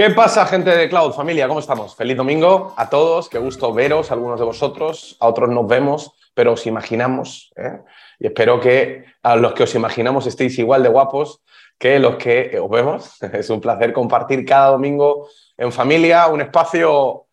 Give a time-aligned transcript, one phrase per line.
[0.00, 1.12] ¿Qué pasa, gente de Cloud?
[1.12, 1.94] Familia, ¿cómo estamos?
[1.94, 6.54] Feliz domingo a todos, qué gusto veros, algunos de vosotros, a otros nos vemos, pero
[6.54, 7.82] os imaginamos, ¿eh?
[8.18, 11.42] y espero que a los que os imaginamos estéis igual de guapos
[11.78, 13.22] que los que os vemos.
[13.34, 17.26] Es un placer compartir cada domingo en familia un espacio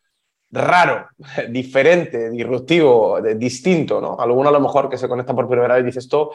[0.52, 1.08] raro,
[1.48, 4.18] diferente, disruptivo, distinto, ¿no?
[4.20, 6.32] Alguno a lo mejor que se conecta por primera vez dice esto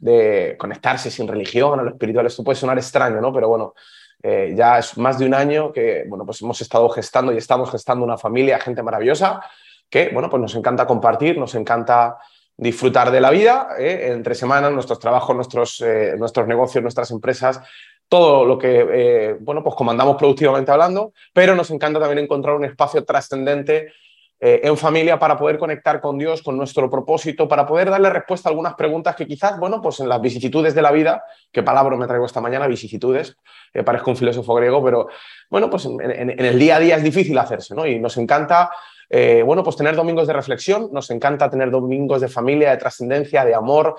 [0.00, 3.32] de conectarse sin religión, a lo espiritual, esto puede sonar extraño, ¿no?
[3.32, 3.74] Pero bueno,
[4.22, 7.70] eh, ya es más de un año que, bueno, pues hemos estado gestando y estamos
[7.70, 9.40] gestando una familia, gente maravillosa,
[9.88, 12.18] que, bueno, pues nos encanta compartir, nos encanta
[12.56, 14.08] disfrutar de la vida, ¿eh?
[14.12, 17.60] entre semanas, nuestros trabajos, nuestros, eh, nuestros negocios, nuestras empresas,
[18.08, 23.04] todo lo que, bueno, pues comandamos productivamente hablando, pero nos encanta también encontrar un espacio
[23.04, 23.92] trascendente
[24.38, 28.48] eh, en familia para poder conectar con Dios, con nuestro propósito, para poder darle respuesta
[28.48, 31.96] a algunas preguntas que quizás, bueno, pues en las vicisitudes de la vida, qué palabra
[31.96, 33.38] me traigo esta mañana, vicisitudes,
[33.72, 35.08] eh, parezco un filósofo griego, pero
[35.48, 37.86] bueno, pues en, el día a día es difícil hacerse, ¿no?
[37.86, 38.70] Y nos encanta,
[39.08, 43.42] eh, bueno, pues tener domingos de reflexión, nos encanta tener domingos de familia, de trascendencia,
[43.42, 43.96] de amor,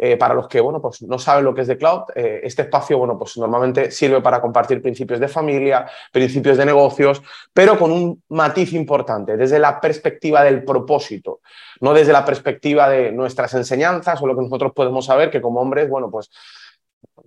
[0.00, 2.62] eh, para los que bueno, pues no saben lo que es de cloud, eh, este
[2.62, 7.20] espacio bueno, pues normalmente sirve para compartir principios de familia, principios de negocios,
[7.52, 11.40] pero con un matiz importante, desde la perspectiva del propósito,
[11.80, 15.60] no desde la perspectiva de nuestras enseñanzas o lo que nosotros podemos saber, que como
[15.60, 16.30] hombres, bueno, pues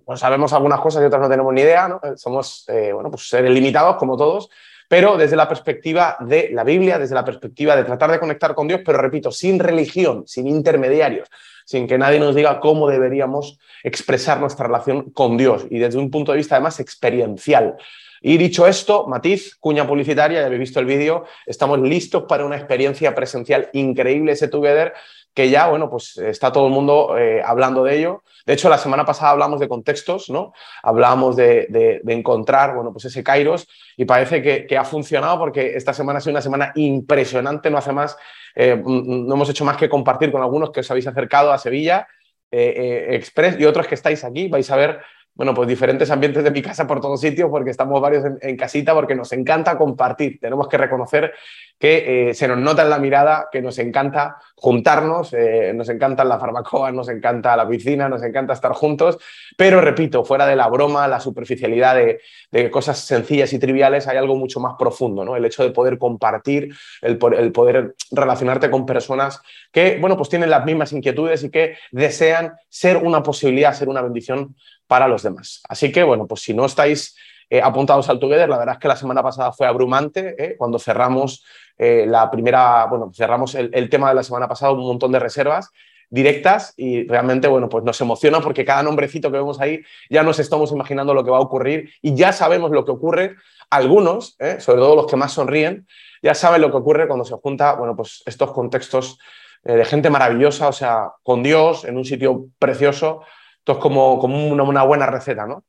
[0.04, 2.00] pues sabemos algunas cosas y otras no tenemos ni idea, ¿no?
[2.16, 4.50] Somos, eh, bueno, pues seres limitados como todos,
[4.88, 8.68] pero desde la perspectiva de la Biblia, desde la perspectiva de tratar de conectar con
[8.68, 11.28] Dios, pero repito, sin religión, sin intermediarios,
[11.72, 15.64] sin que nadie nos diga cómo deberíamos expresar nuestra relación con Dios.
[15.70, 17.76] Y desde un punto de vista además experiencial.
[18.20, 22.56] Y dicho esto, matiz, cuña publicitaria, ya habéis visto el vídeo, estamos listos para una
[22.56, 24.92] experiencia presencial increíble ese Together
[25.34, 28.22] que ya, bueno, pues está todo el mundo eh, hablando de ello.
[28.44, 30.52] De hecho, la semana pasada hablamos de contextos, ¿no?
[30.82, 33.66] Hablábamos de, encontrar, bueno, pues ese Kairos
[33.96, 37.92] y parece que, ha funcionado porque esta semana ha sido una semana impresionante, no hace
[37.92, 38.16] más,
[38.54, 42.06] eh, no hemos hecho más que compartir con algunos que os habéis acercado a Sevilla
[42.50, 45.00] eh, Express y otros que estáis aquí, vais a ver
[45.34, 48.92] bueno, pues diferentes ambientes de mi casa por todos sitios, porque estamos varios en, casita,
[48.92, 50.38] porque nos encanta compartir.
[50.38, 51.32] Tenemos que reconocer
[51.78, 56.38] que se nos nota en la mirada que nos encanta juntarnos, eh, nos encanta la
[56.38, 59.18] farmacoa, nos encanta la piscina, nos encanta estar juntos,
[59.56, 64.36] pero repito, fuera de la broma, la superficialidad de, cosas sencillas y triviales, hay algo
[64.36, 65.34] mucho más profundo, ¿no?
[65.34, 69.40] El hecho de poder compartir, el, poder relacionarte con personas
[69.72, 74.00] que, bueno, pues tienen las mismas inquietudes y que desean ser una posibilidad, ser una
[74.00, 74.54] bendición
[74.86, 75.60] para los demás.
[75.68, 77.16] Así que, bueno, pues si no estáis
[77.50, 80.78] eh, apuntados al Together, la verdad es que la semana pasada fue abrumante, eh, cuando
[80.78, 81.44] cerramos
[81.78, 85.70] eh, la primera, bueno, cerramos el, tema de la semana pasada, un montón de reservas
[86.10, 90.38] directas y realmente, bueno, pues nos emociona porque cada nombrecito que vemos ahí ya nos
[90.38, 93.36] estamos imaginando lo que va a ocurrir y ya sabemos lo que ocurre.
[93.70, 95.86] Algunos, sobre todo los que más sonríen,
[96.22, 99.18] ya saben lo que ocurre cuando se junta, bueno, pues estos contextos
[99.64, 103.22] de gente maravillosa, o sea, con Dios en un sitio precioso,
[103.62, 105.62] esto es como, como una, buena receta, ¿no?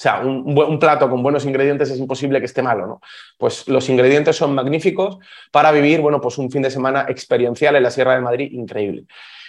[0.00, 3.00] O sea, un, plato con buenos ingredientes es imposible que esté malo, ¿no?
[3.36, 5.18] Pues los ingredientes son magníficos
[5.50, 9.04] para vivir, bueno, pues un fin de semana experiencial en la Sierra de Madrid increíble.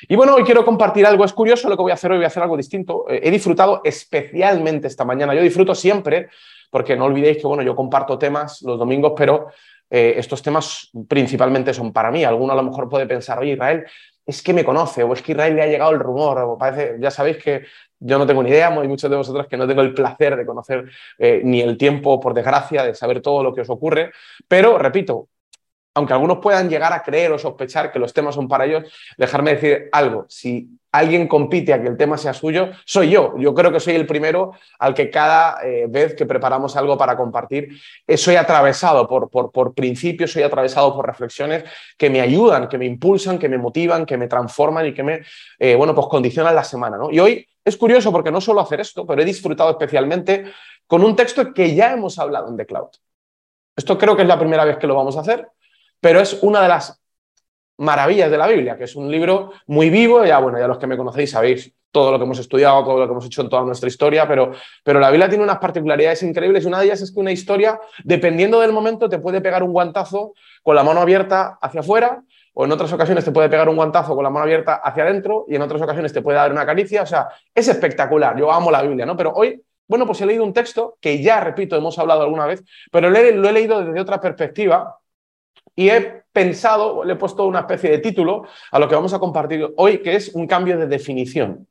[0.09, 2.25] Y bueno, hoy quiero compartir algo, es curioso lo que voy a hacer hoy, voy
[2.25, 3.06] a hacer algo distinto.
[3.07, 6.28] Eh, he disfrutado especialmente esta mañana, yo disfruto siempre,
[6.69, 9.47] porque no olvidéis que, bueno, yo comparto temas los domingos, pero
[9.90, 12.25] eh, estos temas principalmente son para mí.
[12.25, 13.85] Alguno a lo mejor puede pensar, oye, Israel,
[14.25, 16.97] es que me conoce o es que Israel le ha llegado el rumor, o parece,
[17.00, 17.63] ya sabéis que
[18.01, 20.45] yo no tengo ni idea, hay muchos de vosotros que no tengo el placer de
[20.45, 24.12] conocer eh, ni el tiempo, por desgracia, de saber todo lo que os ocurre,
[24.47, 25.29] pero repito,
[25.94, 28.84] aunque algunos puedan llegar a creer o sospechar que los temas son para ellos,
[29.18, 33.34] dejarme decir algo, si alguien compite a que el tema sea suyo, soy yo.
[33.38, 37.16] Yo creo que soy el primero al que cada eh, vez que preparamos algo para
[37.16, 37.69] compartir,
[38.06, 41.63] eh, soy atravesado por, por, principios, soy atravesado por reflexiones
[41.97, 45.22] que me ayudan, que me impulsan, que me motivan, que me transforman y que me,
[45.59, 46.97] eh, bueno, pues condicionan la semana.
[46.97, 47.09] ¿no?
[47.09, 50.52] Y hoy es curioso porque no suelo hacer esto, pero he disfrutado especialmente
[50.87, 52.90] con un texto que ya hemos hablado en The Cloud.
[53.76, 55.47] Esto creo que es la primera vez que lo vamos a hacer,
[56.01, 57.01] pero es una de las
[57.77, 60.87] maravillas de la Biblia, que es un libro muy vivo, ya bueno, ya los que
[60.87, 63.63] me conocéis sabéis todo lo que hemos estudiado, todo lo que hemos hecho en toda
[63.63, 64.51] nuestra historia, pero,
[64.83, 67.79] pero la Biblia tiene unas particularidades increíbles y una de ellas es que una historia,
[68.03, 70.33] dependiendo del momento, te puede pegar un guantazo
[70.63, 74.13] con la mano abierta hacia afuera, o en otras ocasiones te puede pegar un guantazo
[74.15, 77.01] con la mano abierta hacia adentro, y en otras ocasiones te puede dar una caricia,
[77.01, 79.17] o sea, es espectacular, yo amo la Biblia, ¿no?
[79.17, 82.63] Pero hoy, bueno, pues he leído un texto que ya, repito, hemos hablado alguna vez,
[82.91, 84.97] pero lo he leído desde otra perspectiva,
[85.76, 89.20] y he pensado, le he puesto una especie de título a lo que vamos a
[89.20, 91.68] compartir hoy, que es un cambio de definición.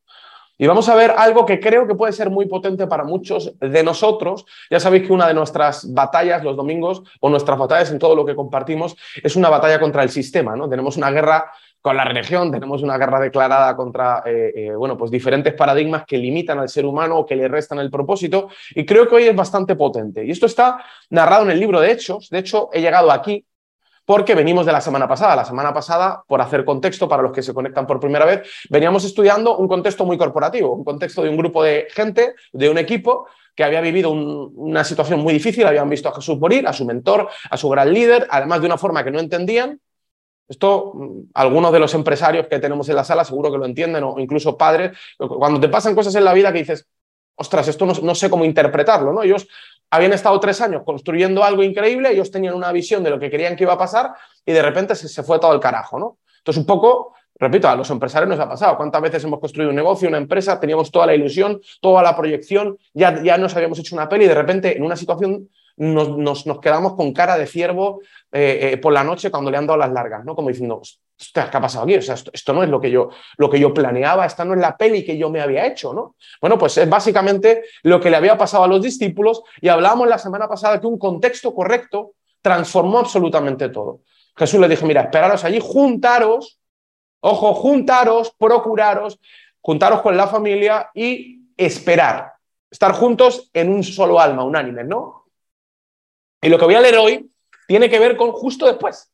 [0.60, 3.82] Y vamos a ver algo que creo que puede ser muy potente para muchos de
[3.82, 4.44] nosotros.
[4.70, 8.26] Ya sabéis que una de nuestras batallas los domingos o nuestras batallas en todo lo
[8.26, 10.54] que compartimos es una batalla contra el sistema.
[10.56, 10.68] ¿no?
[10.68, 11.50] Tenemos una guerra
[11.80, 16.18] con la religión, tenemos una guerra declarada contra eh, eh, bueno, pues diferentes paradigmas que
[16.18, 18.48] limitan al ser humano o que le restan el propósito.
[18.74, 20.26] Y creo que hoy es bastante potente.
[20.26, 22.28] Y esto está narrado en el libro de Hechos.
[22.28, 23.46] De hecho, he llegado aquí
[24.10, 25.36] porque venimos de la semana pasada.
[25.36, 29.04] La semana pasada, por hacer contexto para los que se conectan por primera vez, veníamos
[29.04, 33.28] estudiando un contexto muy corporativo, un contexto de un grupo de gente, de un equipo
[33.54, 37.28] que había vivido una situación muy difícil, habían visto a Jesús morir, a su mentor,
[37.48, 39.80] a su gran líder, además de una forma que no entendían.
[40.48, 44.02] Esto, mm, algunos de los empresarios que tenemos en la sala seguro que lo entienden,
[44.02, 46.84] o incluso padres, cuando te pasan cosas en la vida que dices,
[47.36, 49.22] ostras, esto no, sé cómo interpretarlo, ¿no?
[49.22, 49.46] Ellos
[49.90, 53.56] habían estado tres años construyendo algo increíble, ellos tenían una visión de lo que querían
[53.56, 54.12] que iba a pasar
[54.46, 56.18] y de repente se, fue todo el carajo, ¿no?
[56.38, 58.76] Entonces, un poco, repito, a los empresarios nos ha pasado.
[58.76, 62.78] ¿Cuántas veces hemos construido un negocio, una empresa, teníamos toda la ilusión, toda la proyección,
[62.94, 65.48] ya, ya nos habíamos hecho una peli y de repente en una situación
[65.80, 69.66] nos, nos, quedamos con cara de ciervo eh, eh, por la noche cuando le han
[69.66, 70.34] dado las largas, ¿no?
[70.34, 70.82] Como diciendo,
[71.32, 71.96] ¿qué ha pasado aquí?
[71.96, 74.60] O sea, esto, no es lo que, yo, lo que yo planeaba, esta no es
[74.60, 76.16] la peli que yo me había hecho, ¿no?
[76.38, 80.18] Bueno, pues es básicamente lo que le había pasado a los discípulos y hablábamos la
[80.18, 82.12] semana pasada que un contexto correcto
[82.42, 84.00] transformó absolutamente todo.
[84.36, 86.60] Jesús le dijo, mira, esperaros allí, juntaros,
[87.20, 89.18] ojo, juntaros, procuraros,
[89.62, 92.34] juntaros con la familia y esperar,
[92.70, 95.19] estar juntos en un solo alma, unánime, ¿no?
[96.42, 97.30] Y lo que voy a leer hoy
[97.66, 99.10] tiene que ver con justo después.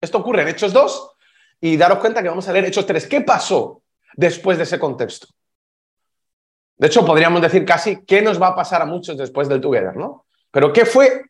[0.00, 1.10] Esto ocurre en Hechos 2
[1.60, 3.06] y daros cuenta que vamos a leer Hechos 3.
[3.06, 3.82] ¿Qué pasó
[4.14, 5.28] después de ese contexto?
[6.76, 9.96] De hecho, podríamos decir casi qué nos va a pasar a muchos después del Together,
[9.96, 10.26] ¿no?
[10.50, 11.22] Pero qué fue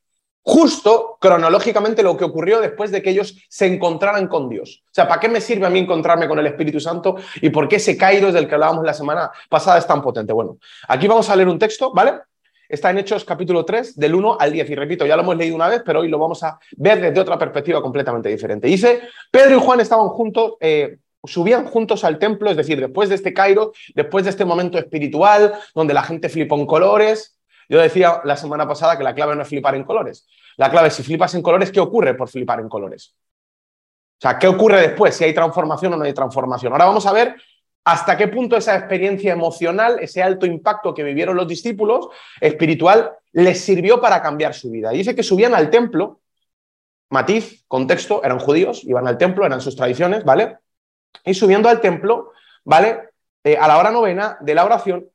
[0.43, 4.85] justo cronológicamente lo que ocurrió después de que ellos se encontraran con Dios.
[4.87, 7.67] O sea, ¿para qué me sirve a mí encontrarme con el Espíritu Santo y por
[7.67, 10.33] qué ese Kairos del que hablábamos la semana pasada es tan potente?
[10.33, 12.21] Bueno, aquí vamos a leer un texto, ¿vale?
[12.69, 14.71] Está en Hechos capítulo 3, del 1 al 10.
[14.71, 17.21] Y repito, ya lo hemos leído una vez, pero hoy lo vamos a ver desde
[17.21, 18.67] otra perspectiva completamente diferente.
[18.67, 23.15] Dice, Pedro y Juan estaban juntos, eh, subían juntos al templo, es decir, después de
[23.15, 27.39] este Cairo, después de este momento espiritual, donde la gente flipó en colores.
[27.69, 30.27] Yo decía la semana pasada que la clave no es flipar en colores.
[30.57, 33.15] La clave es si flipas en colores, ¿qué ocurre por flipar en colores?
[34.19, 35.15] O sea, ¿qué ocurre después?
[35.15, 36.73] Si hay transformación o no hay transformación.
[36.73, 37.37] Ahora vamos a ver
[37.87, 42.09] hasta qué punto esa experiencia emocional, ese alto impacto que vivieron los discípulos
[42.41, 44.93] espiritual, les sirvió para cambiar su vida.
[44.93, 46.19] Y dice que subían al templo,
[47.11, 50.57] matiz, contexto, eran judíos, iban al templo, eran sus tradiciones, ¿vale?
[51.25, 52.33] Y subiendo al templo,
[52.65, 53.11] ¿vale?
[53.45, 55.09] Eh, a la hora novena de la oración,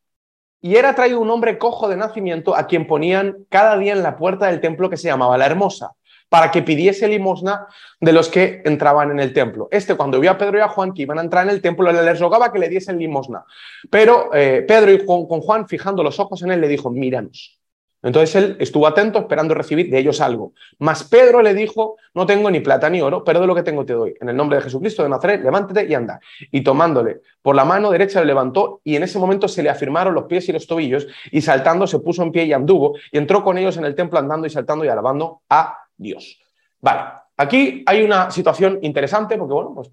[0.62, 4.16] y era traído un hombre cojo de nacimiento a quien ponían cada día en la
[4.16, 5.92] puerta del templo que se llamaba la Hermosa
[6.32, 7.68] para que pidiese limosna
[8.00, 9.68] de los que entraban en el templo.
[9.70, 11.92] Este, cuando vio a Pedro y a Juan que iban a entrar en el templo,
[11.92, 13.44] les rogaba que le diesen limosna.
[13.90, 17.60] Pero eh, Pedro y con, Juan, fijando los ojos en él, le dijo, míranos.
[18.02, 20.54] Entonces él estuvo atento esperando recibir de ellos algo.
[20.80, 23.86] Mas Pedro le dijo, no tengo ni plata ni oro, pero de lo que tengo
[23.86, 24.16] te doy.
[24.22, 26.22] En el nombre de Jesucristo de Nazaret, levántate y anda.
[26.50, 30.14] Y tomándole por la mano derecha le levantó y en ese momento se le afirmaron
[30.14, 33.44] los pies y los tobillos y saltando se puso en pie y anduvo y entró
[33.44, 36.40] con ellos en el templo andando y saltando y alabando a Dios.
[36.80, 37.02] Vale,
[37.38, 39.90] aquí hay una situación interesante porque, bueno, pues,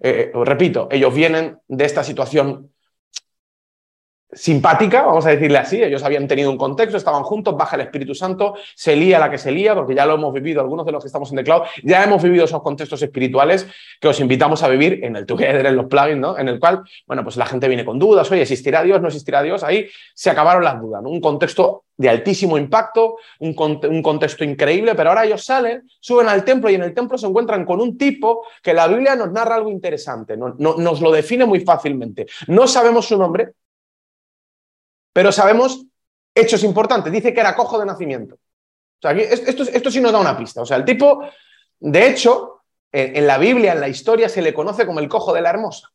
[0.00, 2.70] eh, repito, ellos vienen de esta situación
[4.32, 8.14] simpática, vamos a decirle así, ellos habían tenido un contexto, estaban juntos, baja el Espíritu
[8.14, 11.02] Santo, se lía la que se lía, porque ya lo hemos vivido, algunos de los
[11.02, 13.66] que estamos en The Cloud, ya hemos vivido esos contextos espirituales
[14.00, 16.38] que os invitamos a vivir en el Together, en los plugins, ¿no?
[16.38, 19.00] En el cual, bueno, pues la gente viene con dudas, oye, ¿existirá Dios?
[19.00, 19.64] ¿No existirá Dios?
[19.64, 25.10] Ahí se acabaron las dudas, Un contexto de altísimo impacto, un, un contexto increíble, pero
[25.10, 28.46] ahora ellos salen, suben al templo y en el templo se encuentran con un tipo
[28.62, 32.26] que la Biblia nos narra algo interesante, no, nos lo define muy fácilmente.
[32.46, 33.52] No sabemos su nombre,
[35.12, 35.84] pero sabemos
[36.34, 37.12] hechos importantes.
[37.12, 38.34] Dice que era cojo de nacimiento.
[38.34, 40.62] O sea, esto, esto sí nos da una pista.
[40.62, 41.22] O sea, el tipo,
[41.78, 42.62] de hecho,
[42.92, 45.88] en, la Biblia, en la historia, se le conoce como el cojo de la hermosa.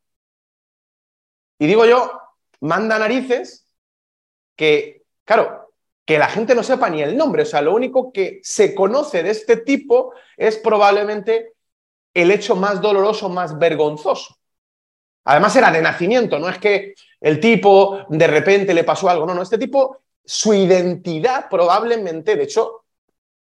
[1.60, 2.19] Y digo yo,
[2.62, 3.67] manda narices
[4.55, 5.74] que, claro,
[6.05, 7.43] que la gente no sepa ni el nombre.
[7.43, 11.53] O sea, lo único que se conoce de este tipo es probablemente
[12.13, 14.38] el hecho más doloroso, más vergonzoso.
[15.25, 16.93] Además era de nacimiento, no es que
[17.25, 22.44] el tipo de repente le pasó algo, no, no, este tipo, su identidad probablemente, de
[22.44, 22.84] hecho,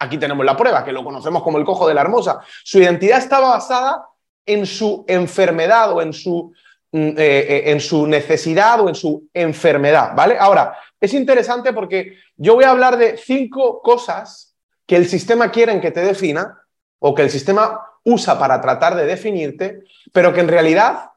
[0.00, 3.18] aquí tenemos la prueba, que lo conocemos como el cojo de la hermosa, su identidad
[3.18, 4.04] estaba basada
[4.44, 6.52] en su enfermedad o en su,
[6.90, 10.36] mm, eh, eh, en su necesidad o en su enfermedad, ¿vale?
[10.40, 14.56] Ahora, es interesante porque yo voy a hablar de cinco cosas
[14.86, 16.62] que el sistema quiere que te defina
[16.98, 21.12] o que el sistema usa para tratar de definirte, pero que en realidad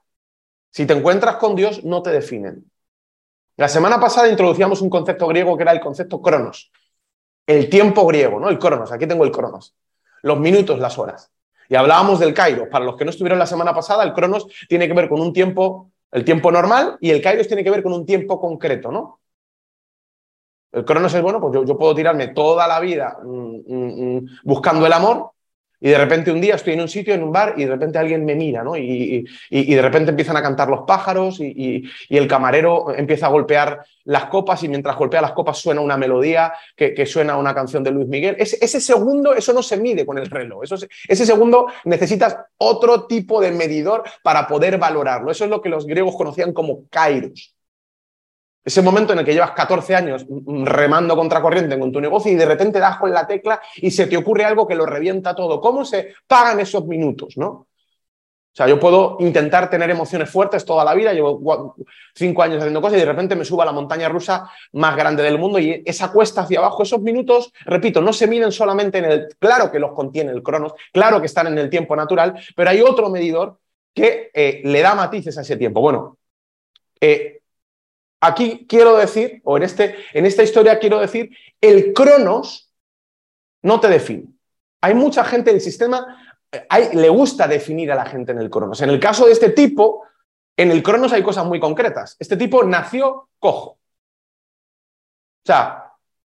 [0.71, 2.71] si te encuentras con Dios, no te definen.
[3.57, 6.71] La semana pasada introducíamos un concepto griego que era el concepto cronos,
[7.45, 8.49] el tiempo griego, ¿no?
[8.49, 9.75] El cronos, aquí tengo el cronos,
[10.23, 11.31] los minutos, las horas.
[11.67, 12.67] Y hablábamos del kairos.
[12.69, 15.31] Para los que no estuvieron la semana pasada, el cronos tiene que ver con un
[15.31, 19.19] tiempo, el tiempo normal, y el kairos tiene que ver con un tiempo concreto, ¿no?
[20.71, 24.85] El cronos es bueno, pues yo, puedo tirarme toda la vida mm, mm, mm, buscando
[24.85, 25.31] el amor
[25.83, 27.97] y de repente un día estoy en un sitio, en un bar, y de repente
[27.97, 28.77] alguien me mira, ¿no?
[28.77, 34.25] Y, de repente empiezan a cantar los pájaros y, el camarero empieza a golpear las
[34.25, 38.07] copas y mientras golpea las copas suena una melodía que, suena una canción de Luis
[38.07, 38.35] Miguel.
[38.37, 40.63] Ese, segundo, eso no se mide con el reloj.
[40.63, 40.75] Eso,
[41.07, 45.31] ese segundo necesitas otro tipo de medidor para poder valorarlo.
[45.31, 47.55] Eso es lo que los griegos conocían como kairos.
[48.63, 50.25] Ese momento en el que llevas 14 años
[50.63, 54.05] remando contra corriente con tu negocio y de repente das con la tecla y se
[54.07, 55.59] te ocurre algo que lo revienta todo.
[55.59, 57.37] ¿Cómo se pagan esos minutos?
[57.37, 57.67] ¿no?
[58.53, 61.73] O sea, yo puedo intentar tener emociones fuertes toda la vida, llevo
[62.13, 65.23] cinco años haciendo cosas y de repente me subo a la montaña rusa más grande
[65.23, 69.05] del mundo y esa cuesta hacia abajo, esos minutos, repito, no se miden solamente en
[69.05, 72.69] el, claro que los contiene el cronos, claro que están en el tiempo natural, pero
[72.69, 73.57] hay otro medidor
[73.93, 75.79] que eh, le da matices a ese tiempo.
[75.79, 76.17] Bueno,
[76.99, 77.40] eh,
[78.21, 82.71] Aquí quiero decir, o en, este, en esta historia quiero decir, el cronos
[83.63, 84.27] no te define.
[84.81, 86.17] Hay mucha gente del sistema,
[86.69, 88.81] hay, le gusta definir a la gente en el cronos.
[88.81, 90.03] En el caso de este tipo,
[90.55, 92.15] en el cronos hay cosas muy concretas.
[92.19, 93.71] Este tipo nació cojo.
[93.71, 95.93] O sea,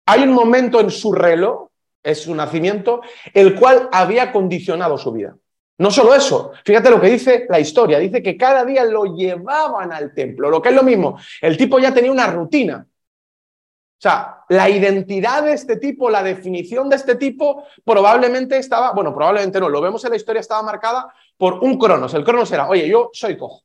[0.06, 1.68] hay un momento en su reloj,
[2.02, 3.02] es su nacimiento,
[3.34, 5.36] el cual había condicionado su vida.
[5.82, 9.92] No solo eso, fíjate lo que dice la historia, dice que cada día lo llevaban
[9.92, 12.86] al templo, lo que es lo mismo, el tipo ya tenía una rutina.
[12.88, 19.12] O sea, la identidad de este tipo, la definición de este tipo, probablemente estaba, bueno,
[19.12, 22.14] probablemente no, lo vemos en la historia, estaba marcada por un cronos.
[22.14, 23.64] El cronos era, oye, yo soy cojo,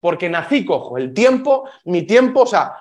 [0.00, 0.98] porque nací cojo.
[0.98, 2.74] El tiempo, mi tiempo, o sea,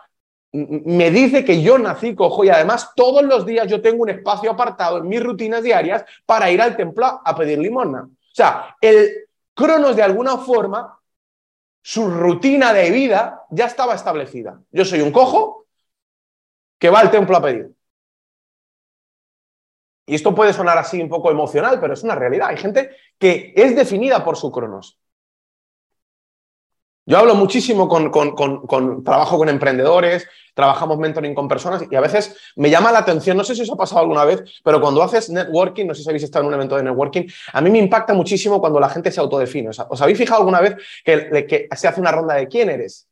[0.53, 4.49] me dice que yo nací cojo y además todos los días yo tengo un espacio
[4.49, 8.09] apartado en mis rutinas diarias para ir al templo a pedir limosna.
[8.31, 10.99] O sea, el Cronos de alguna forma,
[11.81, 14.61] su rutina de vida ya estaba establecida.
[14.71, 15.67] Yo soy un cojo
[16.79, 17.75] que va al templo a pedir.
[20.05, 22.49] Y esto puede sonar así un poco emocional, pero es una realidad.
[22.49, 25.00] Hay gente que es definida por su cronos.
[27.11, 32.37] Yo hablo muchísimo con, con, trabajo con emprendedores, trabajamos mentoring con personas y a veces
[32.55, 35.29] me llama la atención, no sé si os ha pasado alguna vez, pero cuando haces
[35.29, 38.13] networking, no sé si habéis estado en un evento de networking, a mí me impacta
[38.13, 39.71] muchísimo cuando la gente se autodefine.
[39.89, 43.09] ¿Os habéis fijado alguna vez que, se hace una ronda de quién eres?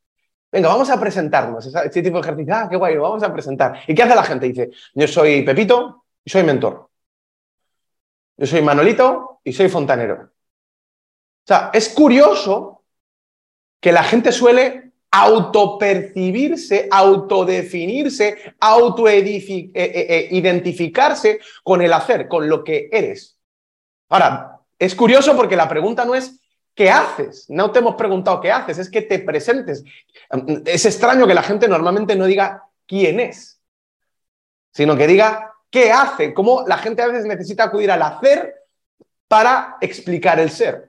[0.50, 1.66] Venga, vamos a presentarnos.
[1.66, 3.82] Este tipo de ejercicio, ah, qué guay, vamos a presentar.
[3.86, 4.46] ¿Y qué hace la gente?
[4.46, 6.90] Dice, yo soy Pepito y soy mentor.
[8.38, 10.16] Yo soy Manolito y soy fontanero.
[10.24, 12.79] O sea, es curioso
[13.80, 22.64] que la gente suele autopercibirse, autodefinirse, autoidentificarse eh, eh, eh, con el hacer, con lo
[22.64, 23.40] que eres.
[24.10, 26.40] Ahora, es curioso porque la pregunta no es
[26.80, 27.46] ¿qué haces?
[27.50, 29.84] No te hemos preguntado qué haces, es que te presentes.
[30.66, 33.60] Es extraño que la gente normalmente no diga quién es,
[34.72, 38.56] sino que diga qué hace, cómo la gente a veces necesita acudir al hacer
[39.28, 40.89] para explicar el ser.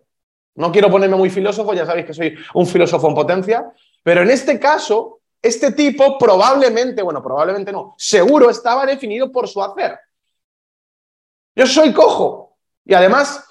[0.60, 4.30] No quiero ponerme muy filósofo, ya sabéis que soy un filósofo en potencia, pero en
[4.30, 9.98] este caso, este tipo probablemente, bueno, probablemente no, seguro estaba definido por su hacer.
[11.56, 13.48] Yo soy cojo y además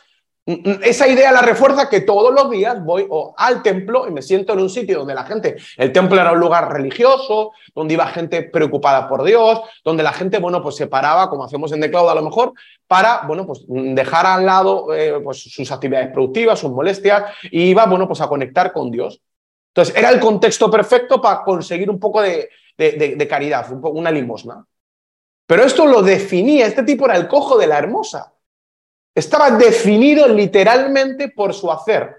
[0.84, 4.60] esa idea la refuerza que todos los días voy al templo y me siento en
[4.60, 9.08] un sitio donde la gente, el templo era un lugar religioso, donde iba gente preocupada
[9.08, 12.16] por Dios, donde la gente, bueno, pues se paraba, como hacemos en The Cloud a
[12.16, 12.54] lo mejor,
[12.88, 17.86] para, bueno, pues dejar al lado eh, pues, sus actividades productivas, sus molestias, y iba,
[17.86, 19.22] bueno, pues a conectar con Dios.
[19.74, 24.66] Entonces, era el contexto perfecto para conseguir un poco de, de caridad, una limosna.
[25.46, 28.34] Pero esto lo definía, este tipo era el cojo de la hermosa.
[29.16, 32.16] Estaba definido literalmente por su hacer.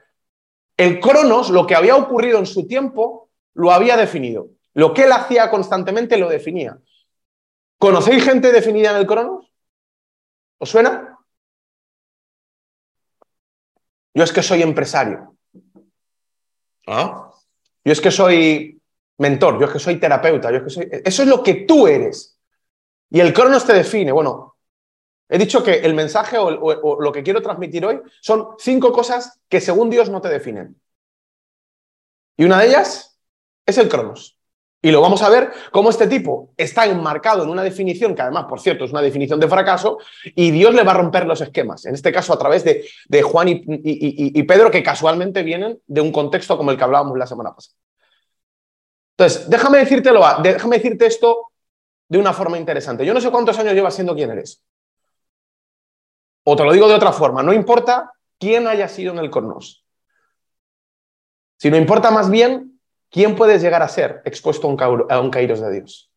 [0.76, 4.48] El Cronos, lo que había ocurrido en su tiempo, lo había definido.
[4.74, 6.78] Lo que él hacía constantemente lo definía.
[7.78, 9.50] ¿Conocéis gente definida en el Cronos?
[10.58, 11.18] ¿Os suena?
[14.14, 15.36] Yo es que soy empresario.
[16.86, 17.30] ¿Ah?
[17.84, 18.80] Yo es que soy
[19.18, 20.88] mentor, yo es que soy terapeuta, yo es que soy...
[21.04, 22.38] Eso es lo que tú eres.
[23.10, 24.12] Y el Cronos te define.
[24.12, 24.56] Bueno,
[25.30, 29.60] He dicho que el mensaje o, lo que quiero transmitir hoy son cinco cosas que
[29.60, 30.80] según Dios no te definen.
[32.36, 33.18] Y una de ellas
[33.64, 34.36] es el cronos.
[34.82, 38.46] Y lo vamos a ver cómo este tipo está enmarcado en una definición, que además,
[38.48, 41.84] por cierto, es una definición de fracaso, y Dios le va a romper los esquemas.
[41.84, 46.56] En este caso, a través de, Juan y Pedro, que casualmente vienen de un contexto
[46.56, 47.76] como el que hablábamos la semana pasada.
[49.16, 51.50] Entonces, déjame, decírtelo, déjame decirte esto
[52.08, 53.04] de una forma interesante.
[53.04, 54.64] Yo no sé cuántos años llevas siendo quien eres.
[56.52, 59.84] O te lo digo de otra forma, no importa quién haya sido en el Cornos,
[61.56, 66.10] sino importa más bien quién puedes llegar a ser expuesto a un, Kairos de Dios.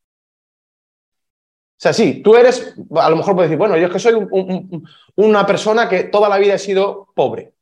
[1.77, 4.27] O sea, sí, tú eres, a lo mejor puedes decir, bueno, yo es que soy
[5.17, 7.53] una persona que toda la vida he sido pobre.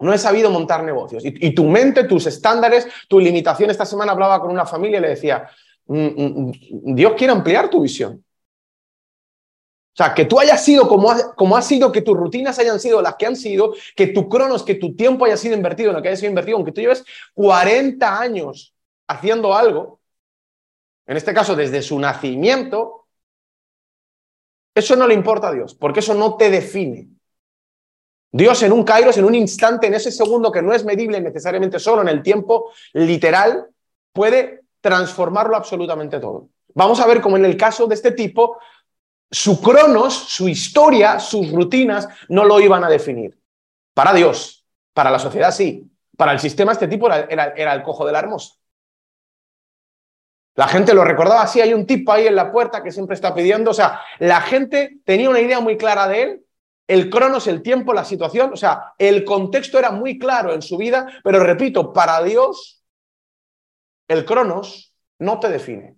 [0.00, 1.22] No he sabido montar negocios.
[1.24, 3.70] Y, tu mente, tus estándares, tu limitación.
[3.70, 5.48] Esta semana hablaba con una familia y le decía,
[5.86, 6.52] mm, mm,
[6.82, 8.22] mm, Dios quiere ampliar tu visión.
[9.94, 13.00] O sea, que tú hayas sido como has, como sido, que tus rutinas hayan sido
[13.00, 16.02] las que han sido, que tu cronos, que tu tiempo haya sido invertido en lo
[16.02, 18.74] que haya sido invertido, aunque tú lleves 40 años
[19.06, 20.00] haciendo algo,
[21.06, 23.06] en este caso desde su nacimiento,
[24.74, 27.08] eso no le importa a Dios, porque eso no te define.
[28.32, 31.78] Dios en un kairos, en un instante, en ese segundo que no es medible necesariamente
[31.78, 33.68] solo en el tiempo literal,
[34.12, 36.48] puede transformarlo absolutamente todo.
[36.74, 38.58] Vamos a ver cómo en el caso de este tipo,
[39.30, 43.38] su cronos, su historia, sus rutinas no lo iban a definir.
[43.92, 48.12] Para Dios, para la sociedad sí, para el sistema este tipo era, el cojo de
[48.12, 48.54] la hermosa.
[50.56, 53.34] La gente lo recordaba así, hay un tipo ahí en la puerta que siempre está
[53.34, 56.46] pidiendo, o sea, la gente tenía una idea muy clara de él,
[56.86, 60.76] el cronos, el tiempo, la situación, o sea, el contexto era muy claro en su
[60.76, 62.84] vida, pero repito, para Dios,
[64.06, 65.96] el cronos no te define.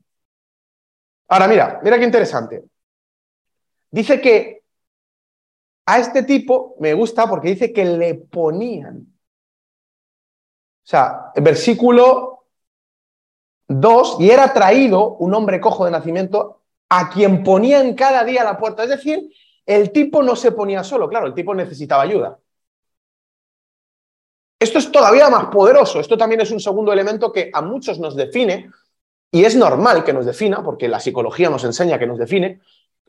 [1.28, 2.64] Ahora, mira, mira qué interesante.
[3.96, 4.62] Dice que
[5.86, 8.98] a este tipo me gusta porque dice que le ponían.
[8.98, 12.34] O sea, el versículo
[13.68, 18.58] Dos, y era traído un hombre cojo de nacimiento a quien ponían cada día la
[18.58, 18.84] puerta.
[18.84, 19.32] Es decir,
[19.64, 22.38] el tipo no se ponía solo, claro, el tipo necesitaba ayuda.
[24.60, 26.00] Esto es todavía más poderoso.
[26.00, 28.70] Esto también es un segundo elemento que a muchos nos define,
[29.32, 32.60] y es normal que nos defina, porque la psicología nos enseña que nos define,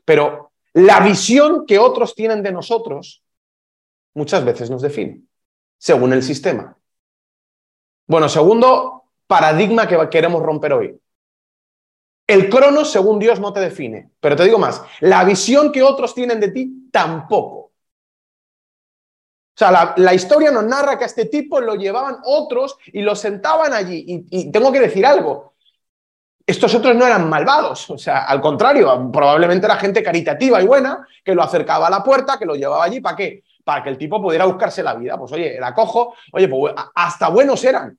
[0.04, 3.24] pero la visión que otros tienen de nosotros
[4.14, 5.22] muchas veces nos define,
[5.76, 6.76] según el sistema.
[8.06, 11.00] Bueno, segundo, paradigma que queremos romper hoy.
[12.28, 14.10] El cronos, según Dios, no te define.
[14.20, 17.56] Pero te digo más, la visión que otros tienen de ti tampoco.
[17.56, 17.72] O
[19.58, 23.72] sea, la, historia nos narra que a este tipo lo llevaban otros y lo sentaban
[23.72, 24.04] allí.
[24.30, 25.47] Y, tengo que decir algo,
[26.48, 31.06] estos otros no eran malvados, o sea, al contrario, probablemente era gente caritativa y buena
[31.22, 33.42] que lo acercaba a la puerta, que lo llevaba allí, ¿para qué?
[33.62, 35.18] Para que el tipo pudiera buscarse la vida.
[35.18, 37.98] Pues oye, era cojo, oye, pues hasta buenos eran.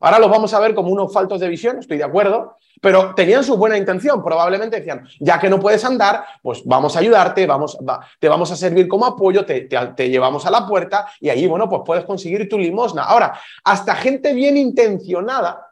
[0.00, 3.42] Ahora los vamos a ver como unos faltos de visión, estoy de acuerdo, pero tenían
[3.42, 4.22] su buena intención.
[4.22, 7.78] Probablemente decían, ya que no puedes andar, pues vamos a ayudarte, vamos,
[8.20, 11.70] te vamos a servir como apoyo, te, te, llevamos a la puerta y ahí, bueno,
[11.70, 13.04] pues puedes conseguir tu limosna.
[13.04, 13.32] Ahora,
[13.64, 15.71] hasta gente bien intencionada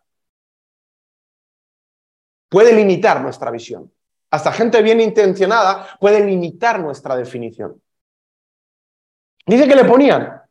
[2.50, 3.90] puede limitar nuestra visión.
[4.30, 7.80] Hasta gente bien intencionada puede limitar nuestra definición.
[9.46, 10.42] Dice que le ponían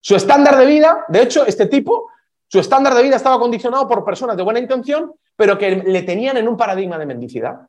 [0.00, 2.10] su estándar de vida, de hecho, este tipo
[2.50, 6.36] su estándar de vida estaba condicionado por personas de buena intención, pero que le tenían
[6.36, 7.60] en un paradigma de mendicidad.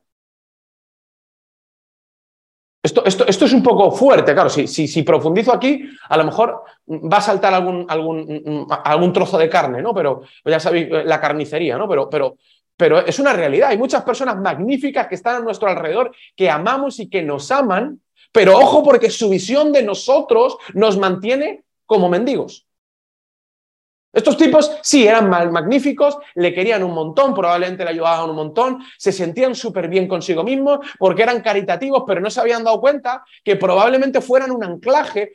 [2.84, 6.64] Esto, esto, esto es un poco fuerte, claro, si, si, profundizo aquí, a lo mejor
[6.90, 9.94] va a saltar algún, algún, algún trozo de carne, ¿no?
[9.94, 11.88] Pero ya sabéis, la carnicería, ¿no?
[11.88, 12.38] Pero, pero,
[12.82, 13.70] pero es una realidad.
[13.70, 18.02] Hay muchas personas magníficas que están a nuestro alrededor, que amamos y que nos aman,
[18.32, 22.66] pero ojo porque su visión de nosotros nos mantiene como mendigos.
[24.12, 29.12] Estos tipos sí eran magníficos, le querían un montón, probablemente le ayudaban un montón, se
[29.12, 33.58] sentían súper bien consigo mismos porque eran caritativos, pero no se habían dado cuenta que
[33.58, 35.34] probablemente fueran un anclaje,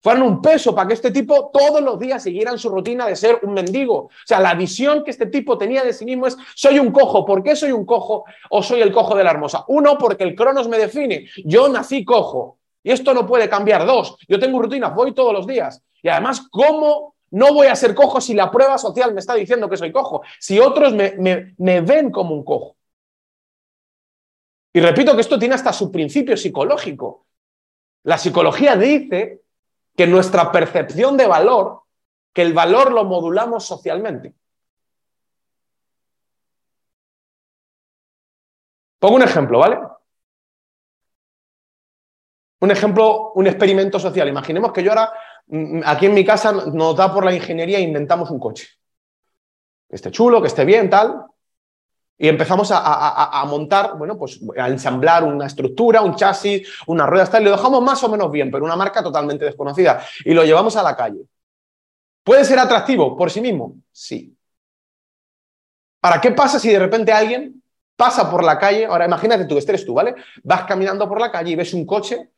[0.00, 3.40] fueran un peso para que este tipo todos los días siguieran su rutina de ser
[3.42, 3.94] un mendigo.
[3.94, 7.24] O sea, la visión que este tipo tenía de sí mismo es, soy un cojo,
[7.24, 9.64] ¿por qué soy un cojo o soy el cojo de la hermosa?
[9.68, 13.84] Uno, porque el cronos me define, yo nací cojo y esto no puede cambiar.
[13.84, 15.82] Dos, yo tengo rutina, voy todos los días.
[16.02, 19.68] Y además, ¿cómo no voy a ser cojo si la prueba social me está diciendo
[19.68, 22.76] que soy cojo, si otros me, ven como un cojo.
[24.72, 27.26] Y repito que esto tiene hasta su principio psicológico.
[28.04, 29.42] La psicología dice
[29.96, 31.82] que nuestra percepción de valor,
[32.32, 34.34] que el valor lo modulamos socialmente.
[38.98, 39.78] Pongo un ejemplo, ¿vale?
[42.60, 44.28] Un ejemplo, un experimento social.
[44.28, 45.12] Imaginemos que yo ahora
[45.48, 48.68] Mm, aquí en mi casa nos da por la ingeniería e inventamos un coche.
[49.88, 51.24] Que esté chulo, que esté bien, tal.
[52.18, 57.42] Y empezamos a, montar, bueno, pues a ensamblar una estructura, un chasis, unas ruedas, tal.
[57.42, 60.02] Y lo dejamos más o menos bien, pero una marca totalmente desconocida.
[60.24, 61.26] Y lo llevamos a la calle.
[62.24, 63.76] ¿Puede ser atractivo por sí mismo?
[63.92, 64.34] Sí.
[66.02, 67.62] Ahora, ¿qué pasa si de repente alguien
[67.96, 68.86] pasa por la calle?
[68.86, 70.14] Ahora, imagínate tú, este eres tú, ¿vale?
[70.42, 72.30] Vas caminando por la calle y ves un coche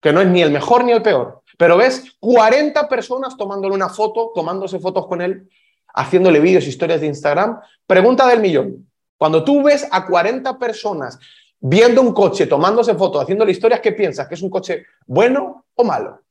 [0.00, 3.88] que no es ni el mejor ni el peor, pero ves 40 personas tomándole una
[3.88, 5.48] foto, tomándose fotos con él,
[5.94, 7.60] haciéndole vídeos, historias de Instagram.
[7.86, 8.91] Pregunta del millón.
[9.22, 11.16] Cuando tú ves a 40 personas
[11.60, 14.26] viendo un coche, tomándose fotos, haciéndole historias, ¿qué piensas?
[14.26, 16.24] ¿Que es un coche bueno o malo?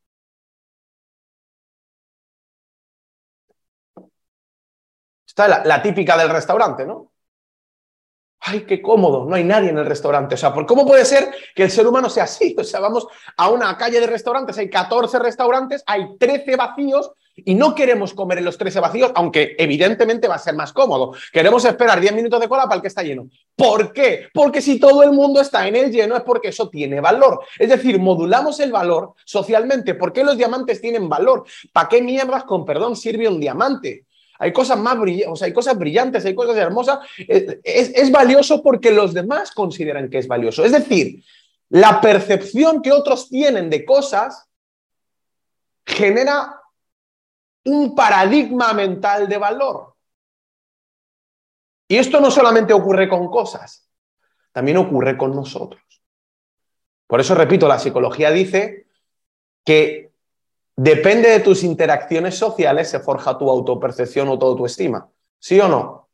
[5.26, 7.14] Está la, la típica del restaurante, ¿no?
[8.42, 10.36] ay, qué cómodo, no hay nadie en el restaurante.
[10.36, 12.54] O sea, ¿cómo puede ser que el ser humano sea así?
[12.60, 17.56] O sea, vamos a una calle de restaurantes, hay 14 restaurantes, hay 13 vacíos y
[17.56, 21.13] no queremos comer en los 13 vacíos, aunque evidentemente va a ser más cómodo.
[21.32, 23.30] Queremos esperar 10 minutos de cola para el que está lleno.
[23.56, 24.28] ¿Por qué?
[24.34, 27.41] Porque si todo el mundo está en el lleno es porque eso tiene valor.
[27.58, 29.96] Es decir, modulamos el valor socialmente.
[29.96, 31.46] ¿Por qué los diamantes tienen valor?
[31.72, 34.06] ¿Para qué mierdas, con perdón, sirve un diamante?
[34.41, 36.98] hay cosas más brillantes, o sea, hay cosas brillantes, hay cosas hermosas.
[37.15, 40.65] Es, valioso porque los demás consideran que es valioso.
[40.65, 41.24] Es decir,
[41.70, 44.50] la percepción que otros tienen de cosas
[45.86, 46.61] genera
[47.65, 49.95] un paradigma mental de valor.
[51.88, 53.89] Y esto no solamente ocurre con cosas,
[54.52, 55.82] también ocurre con nosotros.
[57.08, 58.88] Por eso, repito, la psicología dice
[59.65, 60.12] que
[60.76, 65.08] Depende de tus interacciones sociales, se forja tu autopercepción o tu autoestima.
[65.38, 66.10] ¿Sí o no?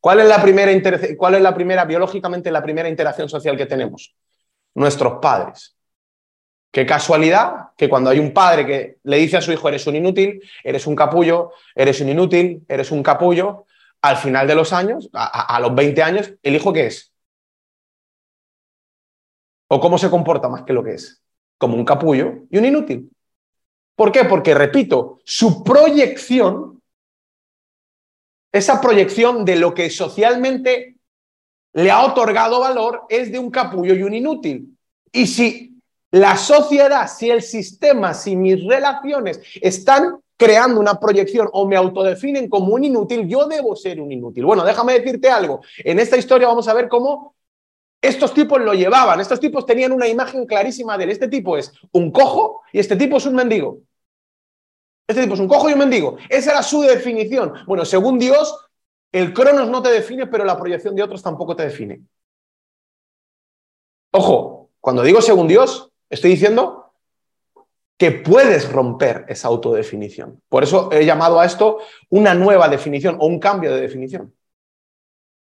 [0.00, 0.72] ¿Cuál es la primera,
[1.16, 4.16] cuál es la primera biológicamente, la primera interacción social que tenemos?
[4.74, 5.77] Nuestros padres.
[6.70, 9.96] Qué casualidad que cuando hay un padre que le dice a su hijo, eres un
[9.96, 13.64] inútil, eres un capullo, eres un inútil, eres un capullo,
[14.02, 17.12] al final de los años, a, los 20 años, ¿el hijo qué es?
[19.68, 21.22] ¿O cómo se comporta más que lo que es?
[21.56, 23.10] Como un capullo y un inútil.
[23.96, 24.24] ¿Por qué?
[24.24, 26.80] Porque, repito, su proyección,
[28.52, 30.96] esa proyección de lo que socialmente
[31.72, 34.78] le ha otorgado valor es de un capullo y un inútil.
[35.10, 35.77] Y si
[36.10, 42.48] la sociedad, si el sistema, si mis relaciones están creando una proyección o me autodefinen
[42.48, 44.46] como un inútil, yo debo ser un inútil.
[44.46, 45.60] Bueno, déjame decirte algo.
[45.78, 47.34] En esta historia vamos a ver cómo
[48.00, 49.20] estos tipos lo llevaban.
[49.20, 51.10] Estos tipos tenían una imagen clarísima de él.
[51.10, 53.80] Este tipo es un cojo y este tipo es un mendigo.
[55.08, 56.16] Este tipo es un cojo y un mendigo.
[56.28, 57.54] Esa era su definición.
[57.66, 58.56] Bueno, según Dios,
[59.10, 62.02] el cronos no te define, pero la proyección de otros tampoco te define.
[64.12, 66.92] Ojo, cuando digo según Dios, estoy diciendo
[67.98, 70.40] que puedes romper esa autodefinición.
[70.48, 71.78] Por eso he llamado a esto
[72.10, 74.32] una nueva definición o un cambio de definición.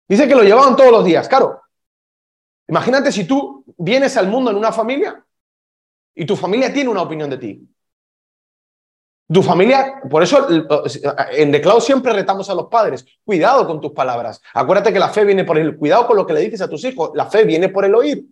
[0.08, 1.62] Dice que lo llevaban todos los días, claro.
[2.68, 5.26] Imagínate si tú vienes al mundo en una familia
[6.14, 7.68] y tu familia tiene una opinión de ti.
[9.28, 10.48] Tu familia, por eso
[11.32, 14.40] en The Cloud siempre retamos a los padres, cuidado con tus palabras.
[14.54, 16.84] Acuérdate que la fe viene por el cuidado con lo que le dices a tus
[16.84, 18.24] hijos, la fe viene por el oír.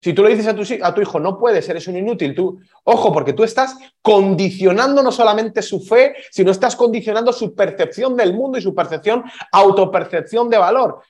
[0.00, 2.60] Si tú le dices a tu, a tu hijo, no puedes, eres un inútil, tú,
[2.84, 8.32] ojo, porque tú estás condicionando no solamente su fe, sino estás condicionando su percepción del
[8.32, 11.00] mundo y su percepción, autopercepción de valor.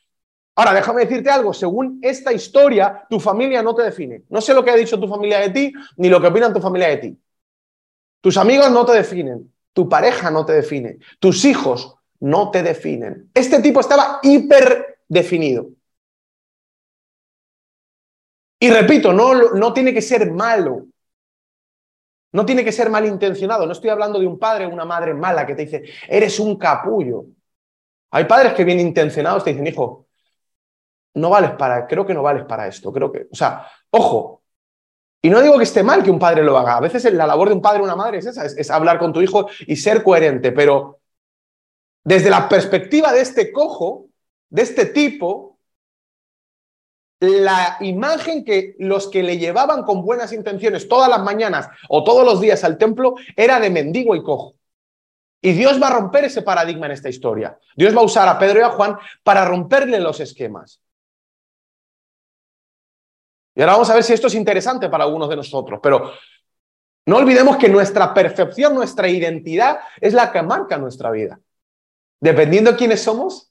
[0.57, 4.23] Ahora, déjame decirte algo, según esta historia, tu familia no te define.
[4.31, 6.61] No sé lo que ha dicho tu familia de ti, ni lo que opina tu
[6.61, 7.19] familia de ti.
[8.21, 13.31] Tus amigos no te definen, tu pareja no te define, tus hijos no te definen.
[13.35, 15.69] Este tipo estaba hiper definido.
[18.61, 20.87] Y repito, no, no tiene que ser malo.
[22.33, 23.67] No tiene que ser malintencionado.
[23.67, 26.57] No estoy hablando de un padre o una madre mala que te dice, eres un
[26.57, 27.25] capullo.
[28.11, 30.07] Hay padres que bien intencionados te dicen, hijo,
[31.15, 32.93] no vales para, creo que no vales para esto.
[32.93, 34.43] Creo que, o sea, ojo,
[35.21, 36.77] y no digo que esté mal que un padre lo haga.
[36.77, 39.13] A veces la labor de un padre o una madre es esa, es, hablar con
[39.13, 40.53] tu hijo y ser coherente.
[40.53, 41.01] Pero
[42.05, 44.07] desde la perspectiva de este cojo,
[44.49, 45.58] de este tipo,
[47.21, 52.25] la imagen que los que le llevaban con buenas intenciones todas las mañanas o todos
[52.25, 54.55] los días al templo era de mendigo y cojo.
[55.41, 57.59] Y Dios va a romper ese paradigma en esta historia.
[57.77, 60.81] Dios va a usar a Pedro y a Juan para romperle los esquemas.
[63.55, 66.13] Y ahora vamos a ver si esto es interesante para algunos de nosotros, pero
[67.07, 71.41] no olvidemos que nuestra percepción, nuestra identidad es la que marca nuestra vida.
[72.21, 73.51] Dependiendo de quiénes somos,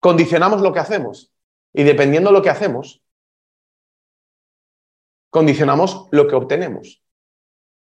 [0.00, 1.32] condicionamos lo que hacemos.
[1.72, 3.02] Y dependiendo de lo que hacemos,
[5.30, 7.02] condicionamos lo que obtenemos.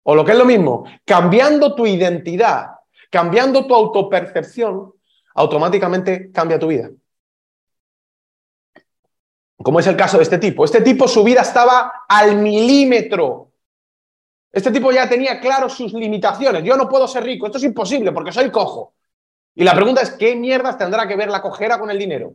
[0.03, 2.71] O lo que es lo mismo, cambiando tu identidad,
[3.11, 4.93] cambiando tu autopercepción,
[5.35, 6.91] automáticamente cambia tu vida
[9.67, 10.65] como es el caso de este tipo.
[10.65, 13.53] Este tipo su vida estaba al milímetro.
[14.53, 16.63] Este tipo ya tenía claro sus limitaciones.
[16.63, 18.95] Yo no puedo ser rico, esto es imposible porque soy cojo.
[19.57, 22.35] Y la pregunta es, ¿qué mierdas tendrá que ver la cojera con el dinero?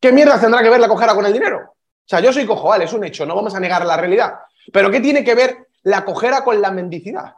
[0.00, 1.58] ¿Qué mierdas tendrá que ver la cojera con el dinero?
[1.58, 4.34] O sea, yo soy cojo, vale, es un hecho, no vamos a negar la realidad.
[4.72, 7.34] Pero ¿qué tiene que ver la cojera con la mendicidad?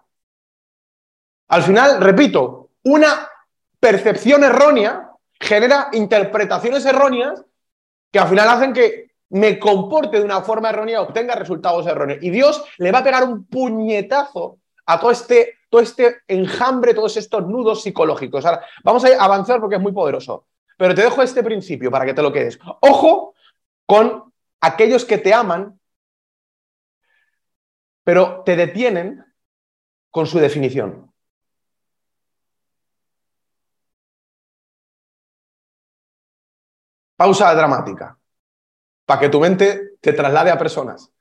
[1.48, 3.26] Al final, repito, una
[3.80, 7.42] percepción errónea genera interpretaciones erróneas
[8.12, 12.22] que al final hacen que me comporte de una forma errónea, obtenga resultados erróneos.
[12.22, 14.58] Y Dios le va a pegar un puñetazo
[14.90, 18.44] a todo este, todo este enjambre, todos estos nudos psicológicos.
[18.44, 20.46] Ahora, vamos a avanzar porque es muy poderoso.
[20.76, 22.58] Pero te dejo este principio para que te lo quedes.
[22.80, 23.34] Ojo
[23.86, 25.78] con aquellos que te aman,
[28.02, 29.24] pero te detienen
[30.10, 31.12] con su definición.
[37.14, 38.18] Pausa dramática,
[39.04, 41.12] para que tu mente te traslade a personas.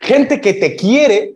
[0.00, 1.35] Gente que te quiere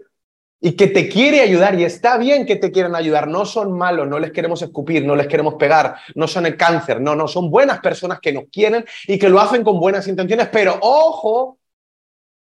[0.61, 4.07] y que te quiere ayudar y está bien que te quieran ayudar, no son malos,
[4.07, 7.51] no les queremos escupir, no les queremos pegar, no son el cáncer, no, no, son
[7.51, 11.59] buenas personas que nos quieren y que lo hacen con buenas intenciones, pero ojo,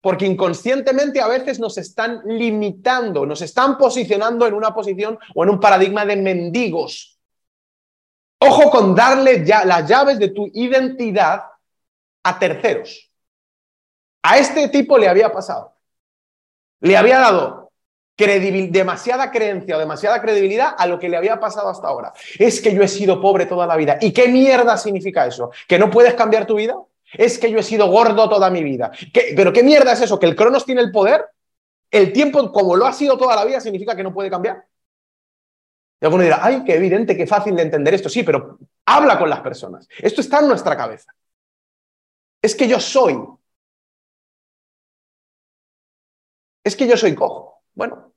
[0.00, 5.50] porque inconscientemente a veces nos están limitando, nos están posicionando en una posición o en
[5.50, 7.18] un paradigma de mendigos.
[8.40, 11.42] Ojo con darle ya las llaves de tu identidad
[12.22, 13.10] a terceros.
[14.22, 15.74] A este tipo le había pasado.
[16.80, 17.67] Le había dado
[18.26, 22.12] demasiada creencia o demasiada credibilidad a lo que le había pasado hasta ahora.
[22.38, 23.98] Es que yo he sido pobre toda la vida.
[24.00, 25.50] ¿Y qué mierda significa eso?
[25.68, 26.76] ¿Que no puedes cambiar tu vida?
[27.12, 28.90] Es que yo he sido gordo toda mi vida.
[29.12, 30.18] ¿Pero qué mierda es eso?
[30.18, 31.24] ¿Que el Cronos tiene el poder?
[31.90, 34.64] ¿El tiempo, como lo ha sido toda la vida, significa que no puede cambiar?
[36.00, 38.08] Y alguno dirá, ay, qué evidente, qué fácil de entender esto.
[38.08, 39.88] Sí, pero habla con las personas.
[39.98, 41.12] Esto está en nuestra cabeza.
[42.42, 43.16] Es que yo soy.
[46.62, 47.62] Es que yo soy cojo.
[47.74, 48.07] Bueno,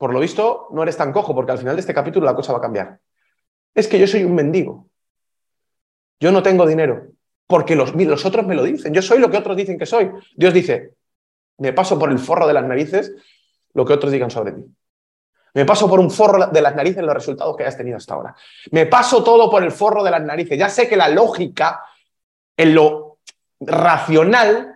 [0.00, 2.52] por lo visto, no eres tan cojo, porque al final de este capítulo la cosa
[2.52, 2.98] va a cambiar.
[3.74, 4.88] Es que yo soy un mendigo.
[6.18, 7.08] Yo no tengo dinero,
[7.46, 8.94] porque los, los otros me lo dicen.
[8.94, 10.10] Yo soy lo que otros dicen que soy.
[10.34, 10.94] Dios dice,
[11.58, 13.12] me paso por el forro de las narices
[13.74, 14.64] lo que otros digan sobre ti.
[15.52, 18.34] Me paso por un forro de las narices los resultados que hayas tenido hasta ahora.
[18.70, 20.58] Me paso todo por el forro de las narices.
[20.58, 21.84] Ya sé que la lógica,
[22.56, 23.18] en lo
[23.60, 24.69] racional,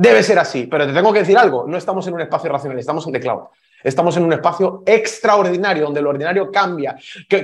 [0.00, 2.78] Debe ser así, pero te tengo que decir algo, no estamos en un espacio racional,
[2.78, 3.40] estamos en The Cloud.
[3.84, 6.96] Estamos en un espacio extraordinario, donde lo ordinario cambia.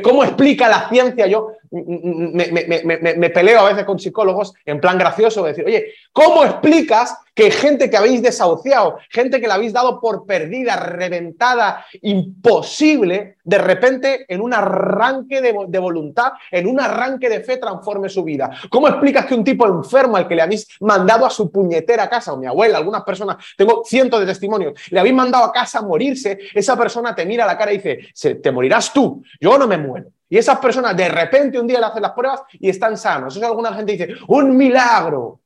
[0.03, 1.27] ¿Cómo explica la ciencia?
[1.27, 7.17] Yo me, peleo a veces con psicólogos en plan gracioso, de decir, oye, ¿cómo explicas
[7.35, 13.59] que gente que habéis desahuciado, gente que la habéis dado por perdida, reventada, imposible, de
[13.59, 18.51] repente en un arranque de, voluntad, en un arranque de fe transforme su vida?
[18.71, 22.33] ¿Cómo explicas que un tipo enfermo al que le habéis mandado a su puñetera casa,
[22.33, 25.83] o mi abuela, algunas personas, tengo cientos de testimonios, le habéis mandado a casa a
[25.83, 29.67] morirse, esa persona te mira a la cara y dice, te morirás tú, yo no
[29.67, 30.16] me muero.
[30.29, 33.37] Y esas personas de repente un día le hacen las pruebas y están sanos.
[33.37, 35.41] Eso alguna gente dice, un milagro.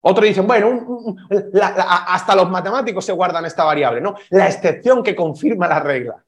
[0.00, 1.16] Otros dicen, bueno,
[1.88, 4.14] hasta los matemáticos se guardan esta variable, ¿no?
[4.30, 6.24] La excepción que confirma la regla.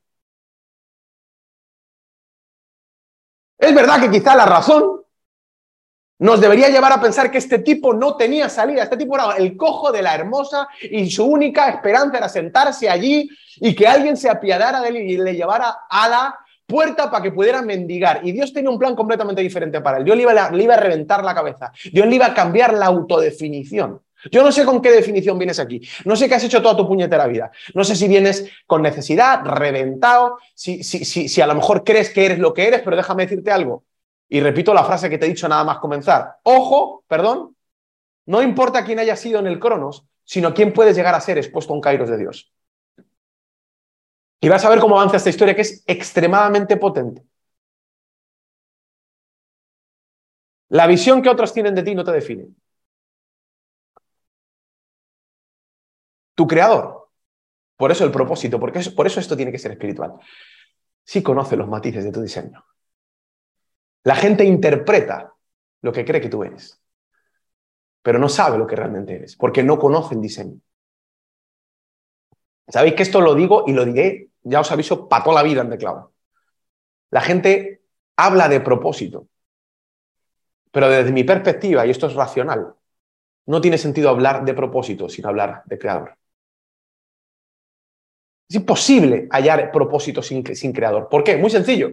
[3.57, 5.03] Es verdad que quizá la razón
[6.21, 9.57] nos debería llevar a pensar que este tipo no tenía salida, este tipo era el
[9.57, 14.29] cojo de la hermosa y su única esperanza era sentarse allí y que alguien se
[14.29, 18.21] apiadara de él y le llevara a la puerta para que pudiera mendigar.
[18.23, 20.05] Y Dios tenía un plan completamente diferente para él.
[20.05, 21.73] Dios le iba, a, reventar la cabeza.
[21.91, 24.03] Dios le iba a cambiar la autodefinición.
[24.31, 25.81] Yo no sé con qué definición vienes aquí.
[26.05, 27.51] No sé qué has hecho toda tu puñetera vida.
[27.75, 32.11] No sé si vienes con necesidad, reventado, si, si, si, si a lo mejor crees
[32.11, 33.85] que eres lo que eres, pero déjame decirte algo.
[34.29, 36.37] Y repito la frase que te he dicho nada más comenzar.
[36.43, 37.57] Ojo, perdón,
[38.27, 41.73] no importa quién haya sido en el Cronos, sino quién puedes llegar a ser expuesto
[41.73, 42.53] a un Kairos de Dios.
[44.41, 47.25] Y vas a ver cómo avanza esta historia que es extremadamente potente.
[50.71, 52.49] La visión que otros tienen de ti no te define.
[56.35, 57.09] Tu creador.
[57.77, 60.15] Por eso el propósito, porque por eso esto tiene que ser espiritual.
[61.05, 62.65] Sí conoce los matices de tu diseño.
[64.05, 65.35] La gente interpreta
[65.83, 66.81] lo que cree que tú eres,
[68.03, 70.61] pero no sabe lo que realmente eres, porque no conoce el diseño.
[72.69, 75.63] Sabéis que esto lo digo y lo diré, ya os aviso, para toda la vida
[75.63, 76.13] en declaro.
[77.11, 77.83] La gente
[78.17, 79.29] habla de propósito,
[80.71, 82.75] pero desde mi perspectiva, y esto es racional,
[83.47, 86.19] no tiene sentido hablar de propósito sin hablar de creador.
[88.49, 91.09] Es imposible hallar propósito sin, sin creador.
[91.09, 91.37] ¿Por qué?
[91.37, 91.91] Muy sencillo.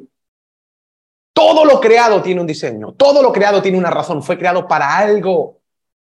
[1.33, 4.97] Todo lo creado tiene un diseño, todo lo creado tiene una razón, fue creado para
[4.97, 5.59] algo.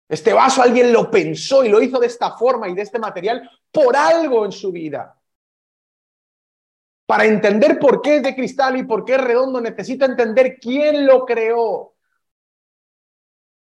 [0.09, 3.49] Este vaso alguien lo pensó y lo hizo de esta forma y de este material
[3.71, 5.19] por algo en su vida.
[7.07, 11.07] Para entender por qué es de cristal y por qué es redondo, necesito entender quién
[11.07, 11.95] lo creó.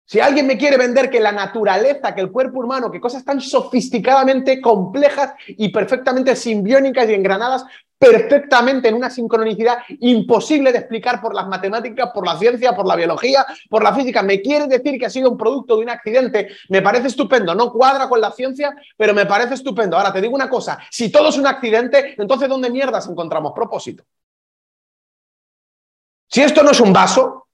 [0.04, 3.40] Si alguien me quiere vender que la naturaleza, que el cuerpo humano, que cosas tan
[3.40, 7.64] sofisticadamente complejas y perfectamente simbiónicas y engranadas
[8.00, 12.96] perfectamente en una sincronicidad imposible de explicar por las matemáticas, por la ciencia, por la
[12.96, 16.48] biología, por la física, me quiere decir que ha sido un producto de un accidente,
[16.70, 19.98] me parece estupendo, no cuadra con la ciencia, pero me parece estupendo.
[19.98, 24.02] Ahora te digo una cosa, si todo es un accidente, entonces ¿dónde mierdas encontramos propósito?
[26.26, 27.48] Si esto no es un vaso,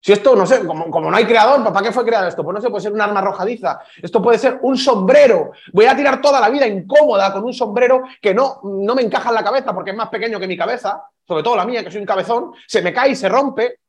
[0.00, 2.44] si esto, no sé, como, no hay creador, ¿para qué fue creado esto?
[2.44, 3.80] Pues no sé, puede ser un arma arrojadiza.
[4.00, 5.50] Esto puede ser un sombrero.
[5.72, 9.30] Voy a tirar toda la vida incómoda con un sombrero que no, no me encaja
[9.30, 11.90] en la cabeza porque es más pequeño que mi cabeza, sobre todo la mía, que
[11.90, 13.80] soy un cabezón, se me cae y se rompe.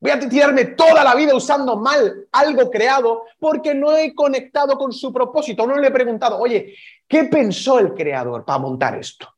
[0.00, 4.90] Voy a tirarme toda la vida usando mal algo creado porque no he conectado con
[4.92, 5.66] su propósito.
[5.66, 6.74] No le he preguntado, oye,
[7.06, 9.37] ¿qué pensó el creador para montar esto?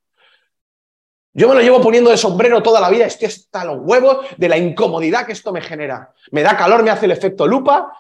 [1.33, 4.49] Yo me lo llevo poniendo de sombrero toda la vida, estoy hasta los huevos de
[4.49, 6.13] la incomodidad que esto me genera.
[6.33, 7.93] Me da calor, me hace el efecto lupa,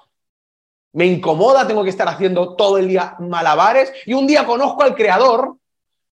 [0.92, 4.96] me incomoda, tengo que estar haciendo todo el día malabares y un día conozco al
[4.96, 5.56] creador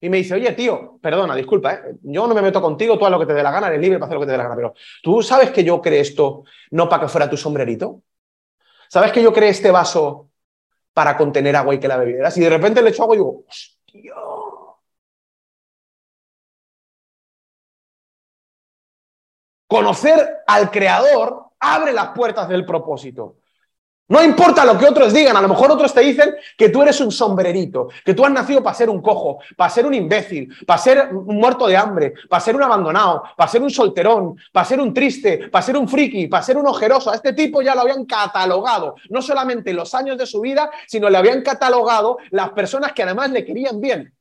[0.02, 1.96] y me dice, oye, tío, perdona, disculpa, ¿eh?
[2.02, 4.00] yo no me meto contigo, tú haz lo que te dé la gana, eres libre
[4.00, 6.44] para hacer lo que te dé la gana, pero tú sabes que yo creé esto
[6.72, 8.02] no para que fuera tu sombrerito.
[8.90, 10.30] ¿Sabes que yo creé este vaso
[10.94, 12.36] para contener agua y que la bebieras?
[12.38, 14.14] Y de repente le echo agua y digo, hostia.
[19.74, 23.38] Conocer al creador abre las puertas del propósito.
[24.08, 27.02] No importa lo que otros digan, a lo mejor otros te dicen que tú eres
[27.02, 30.78] un sombrerito, que tú has nacido para ser un cojo, para ser un imbécil, para
[30.78, 34.80] ser un muerto de hambre, para ser un abandonado, para ser un solterón, para ser
[34.80, 37.10] un triste, para ser un friki, para ser un ojeroso.
[37.10, 41.10] A este tipo ya lo habían catalogado, no solamente los años de su vida, sino
[41.10, 44.14] le habían catalogado las personas que además le querían bien.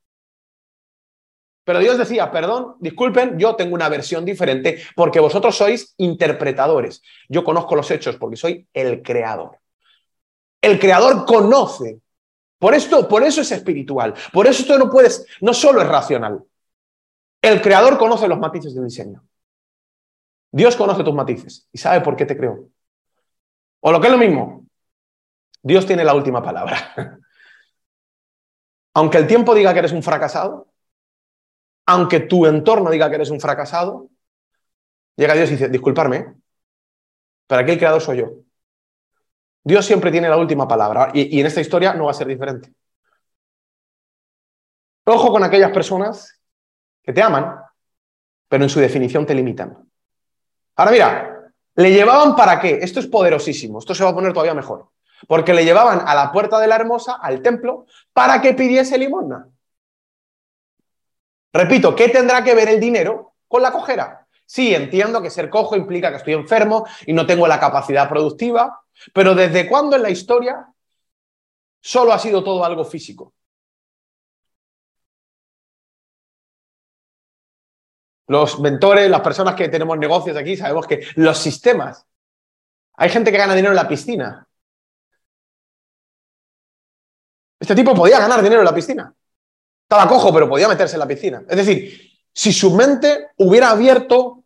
[1.65, 7.03] Pero Dios decía, perdón, disculpen, yo tengo una versión diferente porque vosotros sois interpretadores.
[7.29, 9.59] Yo conozco los hechos porque soy el creador.
[10.61, 12.01] El creador conoce.
[12.59, 14.15] Por esto, por eso es espiritual.
[14.33, 16.43] Por eso esto no puedes, no solo es racional.
[17.41, 19.25] El creador conoce los matices del diseño.
[20.51, 22.69] Dios conoce tus matices y sabe por qué te creó.
[23.81, 24.67] O lo que es lo mismo,
[25.63, 26.77] Dios tiene la última palabra.
[28.95, 30.72] Aunque el tiempo diga que eres un fracasado,
[31.87, 34.09] aunque tu entorno diga que eres un fracasado,
[35.17, 36.35] llega Dios y dice, disculparme,
[37.47, 38.31] pero aquí el creador soy yo.
[39.65, 42.73] Dios siempre tiene la última palabra y, en esta historia no va a ser diferente.
[45.05, 46.41] Ojo con aquellas personas
[47.03, 47.57] que te aman,
[48.49, 49.77] pero en su definición te limitan.
[50.77, 52.79] Ahora mira, le llevaban para qué?
[52.83, 54.89] Esto es poderosísimo, esto se va a poner todavía mejor.
[55.29, 59.49] Porque le llevaban a la puerta de la hermosa, al templo, para que pidiese limosna.
[61.53, 64.27] Repito, ¿qué tendrá que ver el dinero con la cojera?
[64.47, 68.83] Sí, entiendo que ser cojo implica que estoy enfermo y no tengo la capacidad productiva,
[69.13, 70.67] pero ¿desde cuándo en la historia
[71.81, 73.35] solo ha sido todo algo físico?
[78.27, 82.07] Los mentores, las personas que tenemos negocios aquí, sabemos que los sistemas.
[82.97, 84.49] Hay gente que gana dinero en la piscina.
[87.61, 89.15] Este tipo podía ganar dinero en la piscina.
[89.93, 91.43] Estaba cojo, pero podía meterse en la piscina.
[91.47, 94.43] Es decir, si su mente hubiera abierto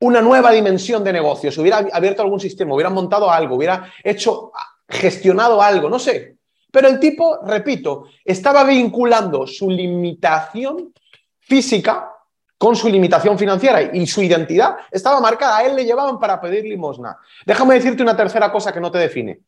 [0.00, 4.52] una nueva dimensión de negocios, hubiera abierto algún sistema, hubiera montado algo, hubiera hecho,
[4.86, 6.36] gestionado algo, no sé.
[6.70, 10.92] Pero el tipo, repito, estaba vinculando su limitación
[11.38, 12.12] física
[12.58, 15.56] con su limitación financiera y su identidad estaba marcada.
[15.56, 17.16] A él le llevaban para pedir limosna.
[17.46, 19.40] Déjame decirte una tercera cosa que no te define.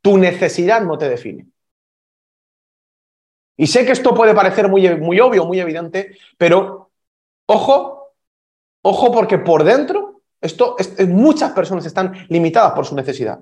[0.00, 1.48] Tu necesidad no te define.
[3.60, 6.92] Y sé que esto puede parecer muy, muy obvio, muy evidente, pero
[7.44, 8.14] ojo,
[8.80, 10.76] ojo porque por dentro esto,
[11.08, 13.38] muchas personas están limitadas por su necesidad.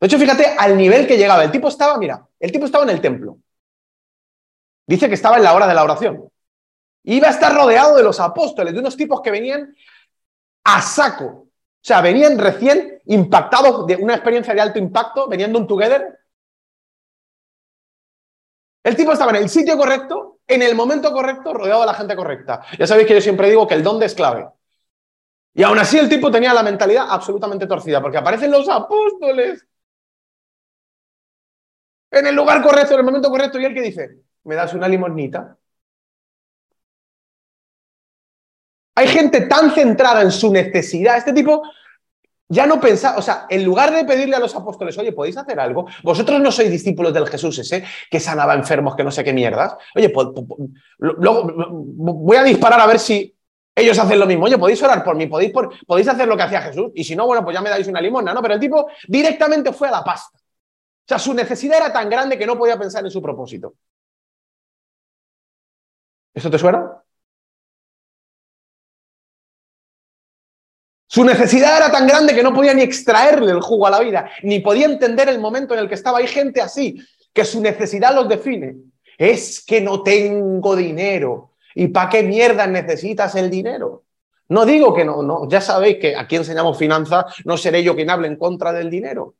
[0.00, 1.44] De hecho, fíjate al nivel que llegaba.
[1.44, 3.38] El tipo estaba, mira, el tipo estaba en el templo.
[4.88, 6.28] Dice que estaba en la hora de la oración.
[7.04, 9.72] Iba a estar rodeado de los apóstoles, de unos tipos que venían
[10.64, 11.26] a saco.
[11.26, 11.48] O
[11.80, 16.21] sea, venían recién impactados de una experiencia de alto impacto, venían de un together,
[18.84, 22.16] el tipo estaba en el sitio correcto, en el momento correcto, rodeado de la gente
[22.16, 22.62] correcta.
[22.78, 24.48] Ya sabéis que yo siempre digo que el don es clave.
[25.54, 29.66] Y aún así el tipo tenía la mentalidad absolutamente torcida, porque aparecen los apóstoles
[32.10, 34.88] en el lugar correcto, en el momento correcto, y él que dice, ¿me das una
[34.88, 35.56] limonita?
[38.94, 41.16] Hay gente tan centrada en su necesidad.
[41.16, 41.62] Este tipo
[42.48, 45.58] ya no pensaba, o sea, en lugar de pedirle a los apóstoles, oye, ¿podéis hacer
[45.58, 45.86] algo?
[46.02, 49.76] Vosotros no sois discípulos del Jesús ese que sanaba enfermos, que no sé qué mierdas.
[49.94, 50.12] Oye,
[50.98, 53.34] luego voy a disparar a ver si
[53.74, 54.44] ellos hacen lo mismo.
[54.44, 55.52] Oye, podéis orar por mí, podéis,
[55.86, 56.90] podéis hacer lo que hacía Jesús.
[56.94, 58.42] Y si no, bueno, pues ya me dais una limona, ¿no?
[58.42, 60.38] Pero el tipo directamente fue a la pasta.
[60.38, 63.74] O sea, su necesidad era tan grande que no podía pensar en su propósito.
[66.34, 67.02] ¿Eso te suena?
[71.12, 74.30] Su necesidad era tan grande que no podía ni extraerle el jugo a la vida,
[74.44, 76.20] ni podía entender el momento en el que estaba.
[76.20, 78.76] Hay gente así, que su necesidad los define.
[79.18, 81.50] Es que no tengo dinero.
[81.74, 84.04] ¿Y para qué mierda necesitas el dinero?
[84.48, 88.08] No digo que no, no, ya sabéis que aquí enseñamos finanzas, no seré yo quien
[88.08, 89.34] hable en contra del dinero.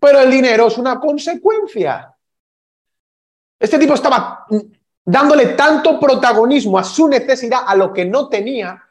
[0.00, 2.12] Pero el dinero es una consecuencia.
[3.56, 4.46] Este tipo estaba
[5.04, 8.82] dándole tanto protagonismo a su necesidad, a lo que no tenía,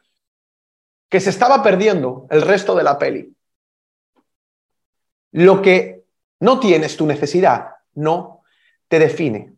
[1.08, 3.34] que se estaba perdiendo el resto de la peli.
[5.32, 6.04] Lo que
[6.40, 8.42] no tienes tu necesidad no
[8.88, 9.54] te define.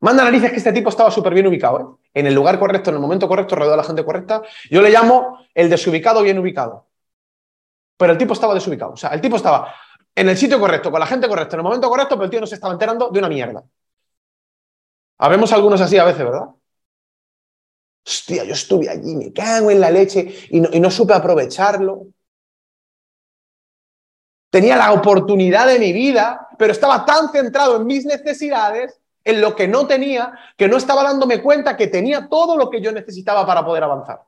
[0.00, 2.08] Manda narices que este tipo estaba súper bien ubicado, ¿eh?
[2.14, 4.42] en el lugar correcto, en el momento correcto, rodeado de la gente correcta.
[4.70, 6.88] Yo le llamo el desubicado bien ubicado.
[7.96, 8.92] Pero el tipo estaba desubicado.
[8.92, 9.74] O sea, el tipo estaba
[10.14, 12.40] en el sitio correcto, con la gente correcta, en el momento correcto, pero el tío
[12.40, 13.62] no se estaba enterando de una mierda.
[15.18, 16.48] Habemos algunos así a veces, ¿verdad?
[18.10, 22.08] Hostia, yo estuve allí, me cago en la leche y no, supe aprovecharlo.
[24.50, 29.54] Tenía la oportunidad de mi vida, pero estaba tan centrado en mis necesidades, en lo
[29.54, 33.46] que no tenía, que no estaba dándome cuenta que tenía todo lo que yo necesitaba
[33.46, 34.22] para poder avanzar.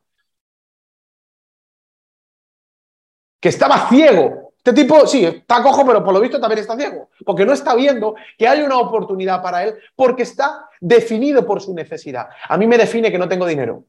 [3.40, 7.10] Que estaba ciego este tipo, sí, está cojo, pero por lo visto también está ciego,
[7.26, 11.74] porque no está viendo que hay una oportunidad para él, porque está definido por su
[11.74, 12.28] necesidad.
[12.48, 13.86] A mí me define que no tengo dinero.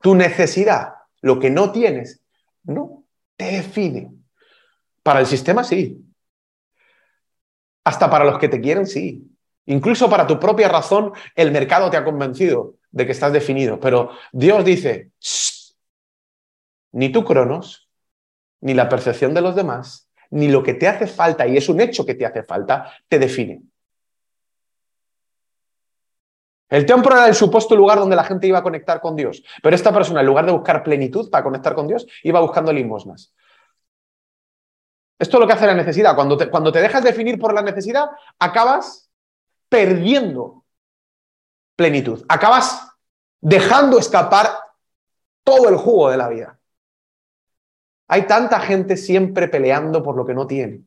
[0.00, 2.22] Tu necesidad, lo que no tienes,
[2.62, 3.04] no
[3.36, 4.10] te define.
[5.02, 6.06] Para el sistema sí.
[7.84, 9.30] Hasta para los que te quieren sí.
[9.66, 13.78] Incluso para tu propia razón, el mercado te ha convencido de que estás definido.
[13.80, 15.10] Pero Dios dice,
[16.92, 17.88] ni tu cronos,
[18.60, 21.80] ni la percepción de los demás, ni lo que te hace falta, y es un
[21.80, 23.62] hecho que te hace falta, te define.
[26.68, 29.74] El templo era el supuesto lugar donde la gente iba a conectar con Dios, pero
[29.74, 33.32] esta persona, en lugar de buscar plenitud para conectar con Dios, iba buscando limosnas.
[35.18, 36.14] Esto es lo que hace la necesidad.
[36.14, 38.06] Cuando cuando te dejas definir por la necesidad,
[38.38, 39.10] acabas
[39.68, 40.64] perdiendo
[41.78, 42.24] plenitud.
[42.28, 42.90] Acabas
[43.40, 44.48] dejando escapar
[45.44, 46.58] todo el jugo de la vida.
[48.08, 50.82] Hay tanta gente siempre peleando por lo que no tiene,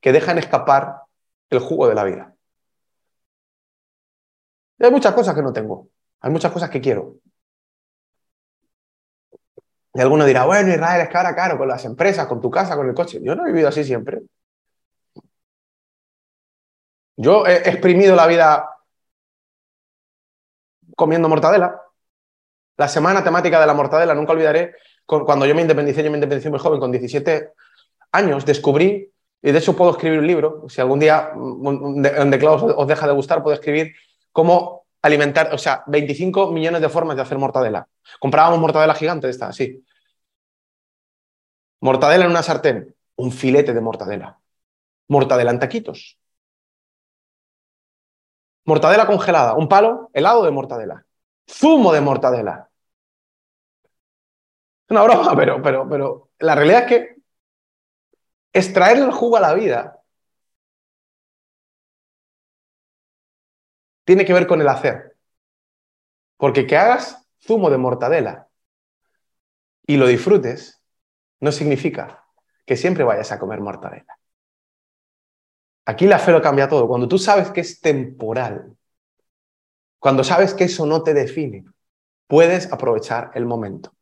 [0.00, 1.02] que dejan escapar
[1.48, 2.36] el jugo de la vida.
[4.78, 5.88] hay muchas cosas que no tengo,
[6.20, 7.16] hay muchas cosas que quiero.
[9.92, 12.88] Y alguno dirá, bueno, Israel es cara caro con las empresas, con tu casa, con
[12.88, 13.18] el coche.
[13.20, 14.22] Yo no he vivido así siempre.
[17.16, 18.79] Yo he exprimido la vida
[21.00, 21.80] comiendo mortadela.
[22.76, 24.74] La semana temática de la mortadela, nunca olvidaré,
[25.06, 27.52] cuando yo me independicé, yo me independicé muy joven, con 17
[28.12, 29.10] años, descubrí,
[29.42, 33.14] y de hecho puedo escribir un libro, si algún día en Declaros os deja de
[33.14, 33.94] gustar, puedo escribir
[34.30, 37.88] cómo alimentar, o sea, 25 millones de formas de hacer mortadela.
[38.18, 39.82] Comprábamos mortadela gigante esta, así.
[41.80, 44.38] Mortadela en una sartén, un filete de mortadela.
[45.08, 46.19] Mortadela en taquitos.
[48.64, 51.04] Mortadela congelada, un palo helado de mortadela.
[51.48, 52.70] Zumo de mortadela.
[54.90, 57.16] Una broma, pero, pero, pero la realidad es que
[58.52, 60.02] extraer el jugo a la vida
[64.04, 65.16] tiene que ver con el hacer.
[66.36, 68.48] Porque que hagas zumo de mortadela
[69.86, 70.82] y lo disfrutes
[71.40, 72.24] no significa
[72.66, 74.19] que siempre vayas a comer mortadela.
[75.90, 76.86] Aquí la fe lo cambia todo.
[76.86, 78.76] Cuando tú sabes que es temporal,
[79.98, 81.64] cuando sabes que eso no te define,
[82.28, 83.92] puedes aprovechar el momento.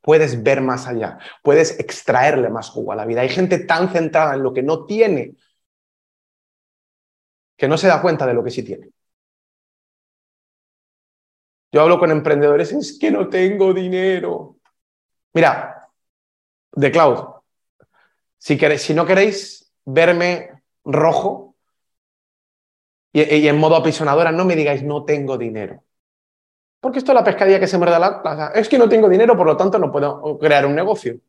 [0.00, 3.22] Puedes ver más allá, puedes extraerle más jugo a la vida.
[3.22, 5.34] Hay gente tan centrada en lo que no tiene
[7.56, 8.90] que no se da cuenta de lo que sí tiene.
[11.72, 14.58] Yo hablo con emprendedores, es que no tengo dinero.
[15.32, 15.88] Mira,
[16.72, 17.18] de Cloud,
[18.38, 20.51] si, queréis, si no queréis verme
[20.84, 21.56] rojo
[23.12, 25.84] y, en modo apisonadora, no me digáis no tengo dinero.
[26.80, 28.52] Porque esto es la pescadilla que se muerde la plaza.
[28.54, 31.20] Es que no tengo dinero, por lo tanto no puedo crear un negocio.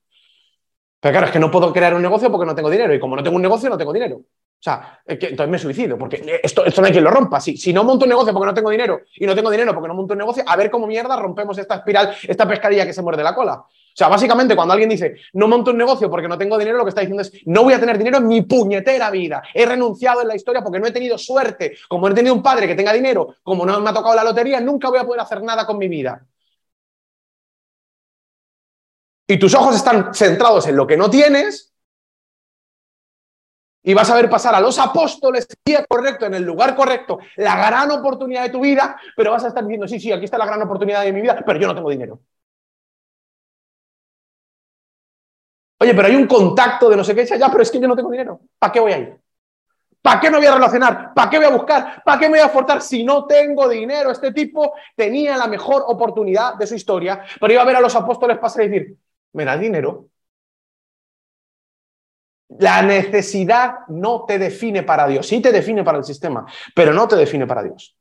[1.00, 2.94] Pero claro, es que no puedo crear un negocio porque no tengo dinero.
[2.94, 4.22] Y como no tengo un negocio, no tengo dinero.
[4.64, 7.42] Sea, entonces me suicido, porque esto, esto no hay quien lo rompa.
[7.42, 9.90] Si, si no monto un negocio porque no tengo dinero y no tengo dinero porque
[9.90, 13.02] no monto un negocio, a ver cómo mierda rompemos esta espiral, esta pescadilla que se
[13.02, 13.56] muerde la cola.
[13.56, 16.86] O sea, básicamente cuando alguien dice no monto un negocio porque no tengo dinero, lo
[16.86, 19.44] que está diciendo es no voy a tener dinero en mi puñetera vida.
[19.54, 21.76] He renunciado en la historia porque no he tenido suerte.
[21.90, 24.24] Como no he tenido un padre que tenga dinero, como no me ha tocado la
[24.24, 26.26] lotería, nunca voy a poder hacer nada con mi vida.
[29.28, 31.73] Y tus ojos están centrados en lo que no tienes,
[33.84, 37.56] y vas a ver pasar a los apóstoles día correcto, en el lugar correcto, la
[37.56, 40.46] gran oportunidad de tu vida, pero vas a estar diciendo, sí, sí, aquí está la
[40.46, 42.20] gran oportunidad de mi vida, pero yo no tengo dinero.
[45.80, 47.96] Oye, pero hay un contacto de no sé qué, ya, pero es que yo no
[47.96, 48.40] tengo dinero.
[48.58, 49.18] ¿Para qué voy a ir?
[50.02, 51.14] ¿Para qué me voy a relacionar?
[51.14, 52.04] ¿Para qué voy a buscar?
[52.04, 54.12] ¿Para qué me voy a aportar si no tengo dinero?
[54.12, 57.96] Este tipo tenía la mejor oportunidad de su historia, pero iba a ver a los
[57.96, 58.98] apóstoles pasar y decir,
[59.34, 60.08] ¿me da dinero?
[62.60, 66.46] La necesidad no te define para Dios, sí te define para el sistema,
[66.76, 67.98] pero no te define para Dios.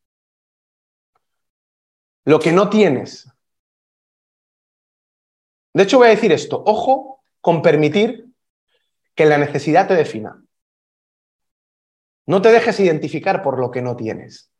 [2.25, 3.29] Lo que no tienes.
[5.75, 8.27] De hecho, voy a decir esto, ojo con permitir
[9.15, 10.43] que la necesidad te defina.
[12.27, 14.53] No te dejes identificar por lo que no tienes.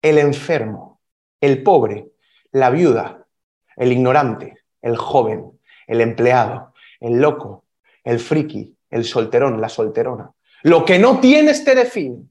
[0.00, 1.00] El enfermo,
[1.40, 2.12] el pobre,
[2.52, 3.26] la viuda,
[3.76, 7.64] el ignorante, el joven, el empleado, el loco,
[8.04, 10.30] el friki, el solterón, la solterona.
[10.62, 12.24] Lo que no tienes te define.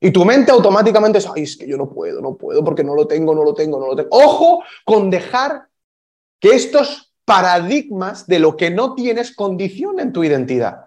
[0.00, 2.94] Y tu mente automáticamente es, ay, es que yo no puedo, no puedo, porque no
[2.94, 4.10] lo tengo, no lo tengo, no lo tengo.
[4.12, 5.68] Ojo con dejar
[6.38, 10.86] que estos paradigmas de lo que no tienes condición en tu identidad.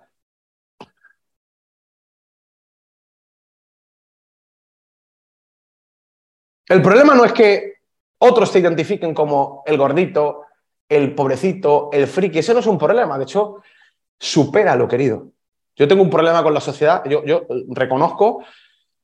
[6.68, 7.74] El problema no es que
[8.20, 10.44] otros te identifiquen como el gordito,
[10.90, 12.40] el pobrecito, el friki.
[12.40, 13.18] Ese no es un problema.
[13.18, 13.62] De hecho,
[14.20, 15.32] supera lo querido.
[15.76, 17.04] Yo tengo un problema con la sociedad.
[17.06, 18.44] Yo, reconozco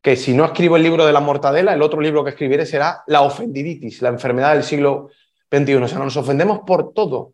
[0.01, 3.03] que si no escribo el libro de la mortadela, el otro libro que escribiré será
[3.07, 5.09] La ofendiditis, la enfermedad del siglo
[5.49, 5.85] 21.
[5.85, 7.33] O sea, nos ofendemos por todo.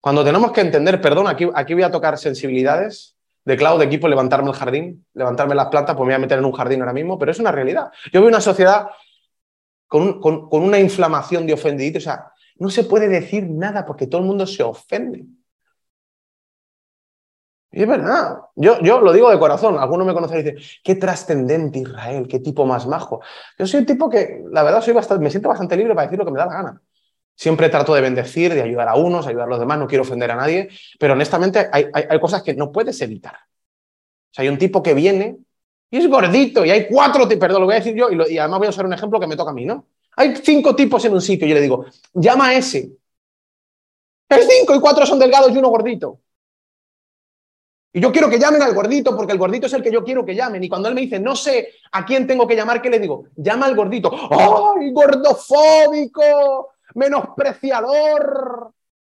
[0.00, 4.50] Cuando tenemos que entender, perdón, aquí, voy a tocar sensibilidades de cloud, de equipo, levantarme
[4.50, 7.18] el jardín, levantarme las plantas, pues me voy a meter en un jardín ahora mismo,
[7.18, 7.90] pero es una realidad.
[8.12, 8.88] Yo veo una sociedad
[9.86, 14.20] con, con, una inflamación de ofendidito, o sea, no se puede decir nada porque todo
[14.20, 15.26] el mundo se ofende.
[17.76, 20.94] Y es verdad, yo, yo lo digo de corazón, algunos me conocen y dicen, qué
[20.94, 23.20] trascendente Israel, qué tipo más majo.
[23.58, 26.16] Yo soy un tipo que, la verdad, soy bastante, me siento bastante libre para decir
[26.16, 26.82] lo que me da la gana.
[27.34, 30.30] Siempre trato de bendecir, de ayudar a unos, ayudar a los demás, no quiero ofender
[30.30, 30.68] a nadie,
[31.00, 31.90] pero honestamente hay,
[32.20, 33.34] cosas que no puedes evitar.
[33.34, 35.38] O sea, hay un tipo que viene
[35.90, 38.58] y es gordito y hay cuatro, perdón, lo voy a decir yo y, y además
[38.60, 39.88] voy a usar un ejemplo que me toca a mí, ¿no?
[40.16, 42.90] Hay cinco tipos en un sitio y yo le digo, llama a ese.
[44.28, 46.20] Hay cinco y cuatro son delgados y uno gordito.
[47.92, 50.24] Y yo quiero que llamen al gordito porque el gordito es el que yo quiero
[50.24, 50.64] que llamen.
[50.64, 53.26] Y cuando él me dice, no sé a quién tengo que llamar, ¿qué le digo?
[53.36, 54.10] Llama al gordito.
[54.30, 56.74] ¡Ay, gordofóbico!
[56.94, 58.72] menospreciador.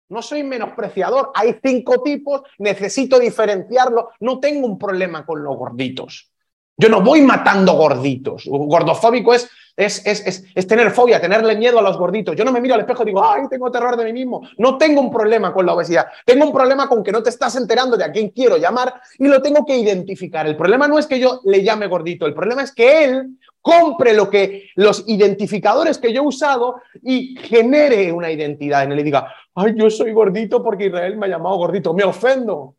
[0.10, 1.32] No soy menospreciador.
[1.34, 4.12] Hay cinco tipos, necesito diferenciarlo.
[4.20, 6.32] No tengo un problema con los gorditos.
[6.80, 8.44] Yo no voy matando gorditos.
[8.46, 12.36] Gordofóbico es, es, tener fobia, tenerle miedo a los gorditos.
[12.36, 14.48] Yo no me miro al espejo y digo, ay, tengo terror de mí mismo.
[14.60, 16.06] No tengo un problema con la obesidad.
[16.24, 19.28] Tengo un problema con que no te estás enterando de a quién quiero llamar y
[19.28, 20.46] lo tengo que identificar.
[20.46, 24.14] El problema no es que yo le llame gordito, el problema es que él compre
[24.14, 29.04] lo que los identificadores que yo he usado y genere una identidad en él y
[29.04, 31.94] diga, ay, yo soy gordito porque Israel me ha llamado gordito.
[31.94, 32.76] Me ofendo.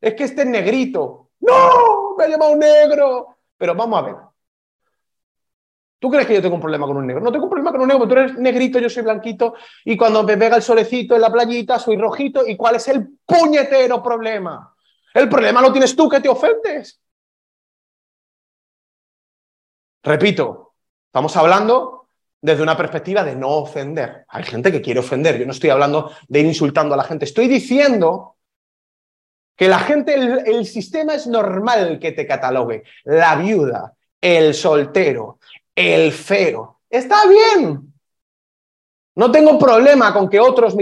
[0.00, 1.28] Es que este es negrito.
[1.40, 1.97] ¡No!
[2.18, 3.36] Me ha llamado negro.
[3.56, 4.16] Pero vamos a ver.
[6.00, 7.22] ¿Tú crees que yo tengo un problema con un negro?
[7.22, 9.54] No tengo un problema con un negro, tú eres negrito, yo soy blanquito,
[9.84, 13.18] y cuando me pega el solecito en la playita soy rojito, ¿y cuál es el
[13.26, 14.74] puñetero problema?
[15.12, 17.00] El problema lo tienes tú que te ofendes.
[20.04, 20.74] Repito,
[21.06, 22.06] estamos hablando
[22.40, 24.24] desde una perspectiva de no ofender.
[24.28, 27.24] Hay gente que quiere ofender, yo no estoy hablando de ir insultando a la gente,
[27.24, 28.36] estoy diciendo
[29.58, 32.84] que la gente, el, sistema es normal que te catalogue.
[33.02, 35.40] La viuda, el soltero,
[35.74, 36.78] el feo.
[36.88, 37.92] Está bien.
[39.16, 40.76] No tengo problema con que otros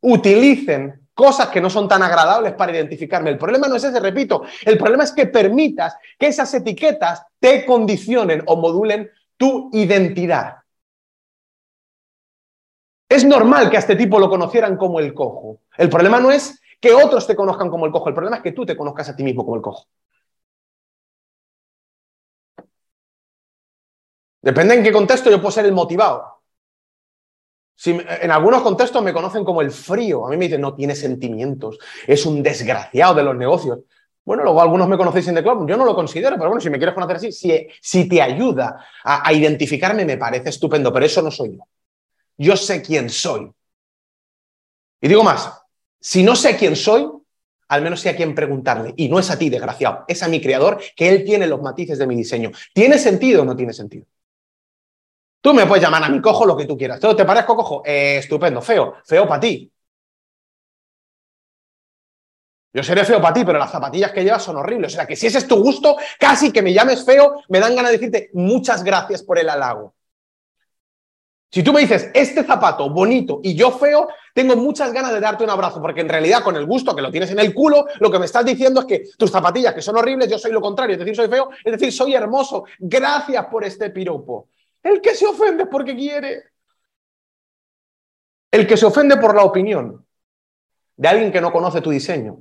[0.00, 3.30] utilicen cosas que no son tan agradables para identificarme.
[3.30, 7.66] El problema no es ese, repito, el problema es que permitas que esas etiquetas te
[7.66, 10.58] condicionen o modulen tu identidad.
[13.08, 15.62] Es normal que a este tipo lo conocieran como el cojo.
[15.76, 18.08] El problema no es que otros te conozcan como el cojo.
[18.08, 19.86] El problema es que tú te conozcas a ti mismo como el cojo.
[24.48, 26.40] Depende en qué contexto yo puedo ser el motivado.
[27.84, 31.78] En algunos contextos me conocen como el frío, a mí me dicen no tiene sentimientos,
[32.06, 33.78] es un desgraciado de los negocios.
[34.24, 36.70] Bueno, luego algunos me conocéis en The Club, yo no lo considero, pero bueno, si
[36.70, 41.06] me quieres conocer así, si, si te ayuda a, a identificarme, me parece estupendo, pero
[41.06, 41.62] eso no soy yo.
[42.38, 43.50] Yo sé quién soy.
[45.00, 45.60] Y digo más,
[46.00, 47.08] si no sé quién soy,
[47.68, 48.94] al menos sé a quién preguntarle.
[48.96, 51.98] Y no es a ti, desgraciado, es a mi creador, que él tiene los matices
[51.98, 52.50] de mi diseño.
[52.72, 54.06] ¿Tiene sentido o no tiene sentido?
[55.40, 56.98] Tú me puedes llamar a mi cojo lo que tú quieras.
[57.00, 57.82] ¿Te parezco cojo?
[57.84, 59.70] Eh, estupendo, feo, feo para ti.
[62.72, 64.92] Yo seré feo para ti, pero las zapatillas que llevas son horribles.
[64.92, 67.74] O sea que si ese es tu gusto, casi que me llames feo, me dan
[67.74, 69.94] ganas de decirte muchas gracias por el halago.
[71.50, 75.44] Si tú me dices, este zapato bonito y yo feo, tengo muchas ganas de darte
[75.44, 78.10] un abrazo, porque en realidad con el gusto que lo tienes en el culo, lo
[78.10, 80.94] que me estás diciendo es que tus zapatillas que son horribles, yo soy lo contrario,
[80.94, 82.64] es decir, soy feo, es decir, soy hermoso.
[82.78, 84.48] Gracias por este piropo.
[84.82, 86.44] El que se ofende porque quiere.
[88.50, 90.06] El que se ofende por la opinión
[90.96, 92.38] de alguien que no conoce tu diseño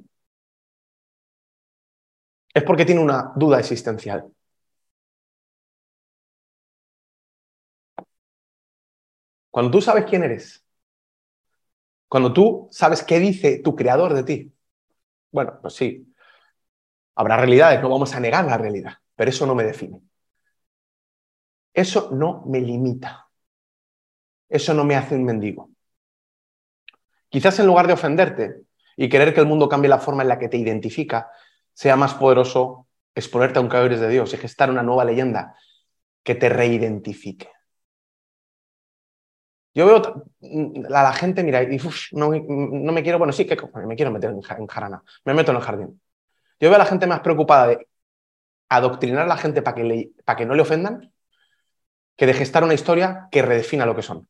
[2.54, 4.26] es porque tiene una duda existencial.
[9.58, 10.64] Cuando tú sabes quién eres,
[12.08, 14.54] cuando tú sabes qué dice tu creador de ti,
[15.32, 16.14] bueno, pues sí,
[17.16, 20.00] habrá realidades, no vamos a negar la realidad, pero eso no me define.
[21.74, 23.32] Eso no me limita.
[24.48, 25.72] Eso no me hace un mendigo.
[27.28, 28.62] Quizás en lugar de ofenderte
[28.96, 31.32] y querer que el mundo cambie la forma en la que te identifica,
[31.74, 35.56] sea más poderoso exponerte a un caballeros de Dios y gestar una nueva leyenda
[36.22, 37.57] que te reidentifique.
[39.78, 40.26] Yo veo
[40.88, 41.78] a la gente, mira, y
[42.14, 43.56] no, me quiero, bueno, sí que
[43.86, 46.02] me quiero meter en, jarana, me meto en el jardín.
[46.60, 47.88] Yo veo a la gente más preocupada de
[48.70, 51.14] adoctrinar a la gente para que, no le ofendan
[52.18, 54.28] que de gestar una historia que redefina lo que son.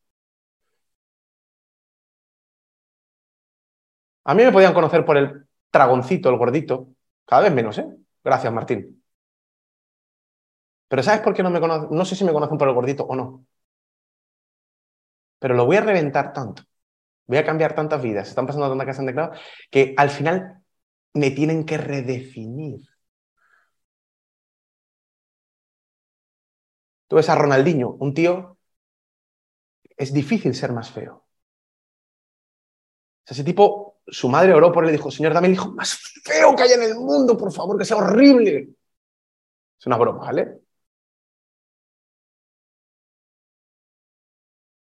[4.25, 6.89] A mí me podían conocer por el dragoncito, el gordito,
[7.25, 7.87] cada vez menos, ¿eh?
[8.23, 9.01] Gracias, Martín.
[10.89, 11.89] Pero ¿sabes por qué no me conocen?
[11.91, 13.45] No sé si me conocen por el gordito o no.
[15.39, 16.63] Pero lo voy a reventar tanto.
[17.27, 18.29] Voy a cambiar tantas vidas.
[18.29, 19.39] Están pasando tantas cosas en declarado
[19.71, 20.63] que al final
[21.13, 22.81] me tienen que redefinir.
[27.07, 28.57] Tú ves a Ronaldinho, un tío,
[29.97, 31.25] es difícil ser más feo.
[33.25, 36.55] ese tipo, su madre oró por él y dijo, Señor, dame el hijo más feo
[36.55, 38.69] que haya en el mundo, por favor, que sea horrible.
[39.79, 40.66] Es una broma, ¿vale?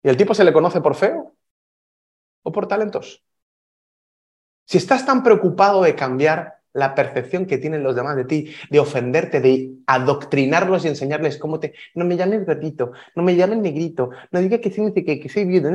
[0.05, 1.35] ¿Y el tipo se le conoce por feo
[2.47, 3.07] o por talentos?
[4.65, 8.79] Si estás tan preocupado de cambiar la percepción que tienen los demás de ti, de
[8.79, 11.73] ofenderte, de adoctrinarlos y enseñarles cómo te...
[11.95, 14.71] No me llames gatito, no me llames negrito, no digas que,
[15.03, 15.65] que, que soy bien.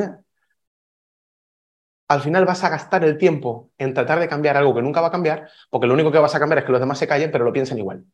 [2.08, 5.08] Al final vas a gastar el tiempo en tratar de cambiar algo que nunca va
[5.08, 7.30] a cambiar, porque lo único que vas a cambiar es que los demás se callen,
[7.30, 8.04] pero lo piensen igual.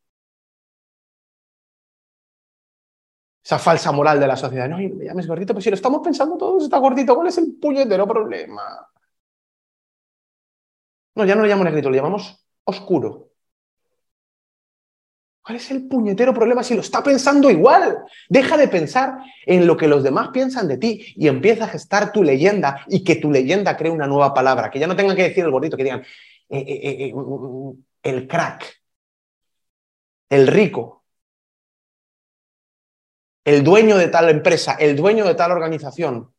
[3.46, 4.68] Esa falsa moral de la sociedad.
[4.68, 7.54] No, me llames gordito, pero si lo estamos pensando todos, está gordito, ¿cuál es el
[7.60, 8.88] puñetero problema?
[11.14, 13.30] No, ya no le llamo negrito, le llamamos oscuro.
[15.42, 17.98] ¿Cuál es el puñetero problema si lo está pensando igual?
[18.28, 22.10] Deja de pensar en lo que los demás piensan de ti y empieza a gestar
[22.10, 25.22] tu leyenda y que tu leyenda cree una nueva palabra, que ya no tengan que
[25.22, 26.00] decir el gordito, que digan
[26.48, 27.14] eh, eh, eh,
[28.02, 28.82] el crack,
[30.30, 31.05] el rico,
[33.46, 36.34] el dueño de tal empresa, el dueño de tal organización,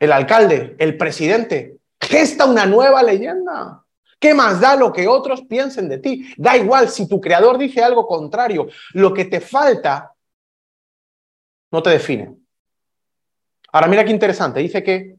[0.00, 3.84] el alcalde, el presidente, gesta una nueva leyenda.
[4.18, 6.34] ¿Qué más da lo que otros piensen de ti?
[6.36, 8.66] Da igual si tu creador dice algo contrario.
[8.94, 10.12] Lo que te falta
[11.70, 12.34] no te define.
[13.70, 14.58] Ahora mira qué interesante.
[14.58, 15.16] Dice que,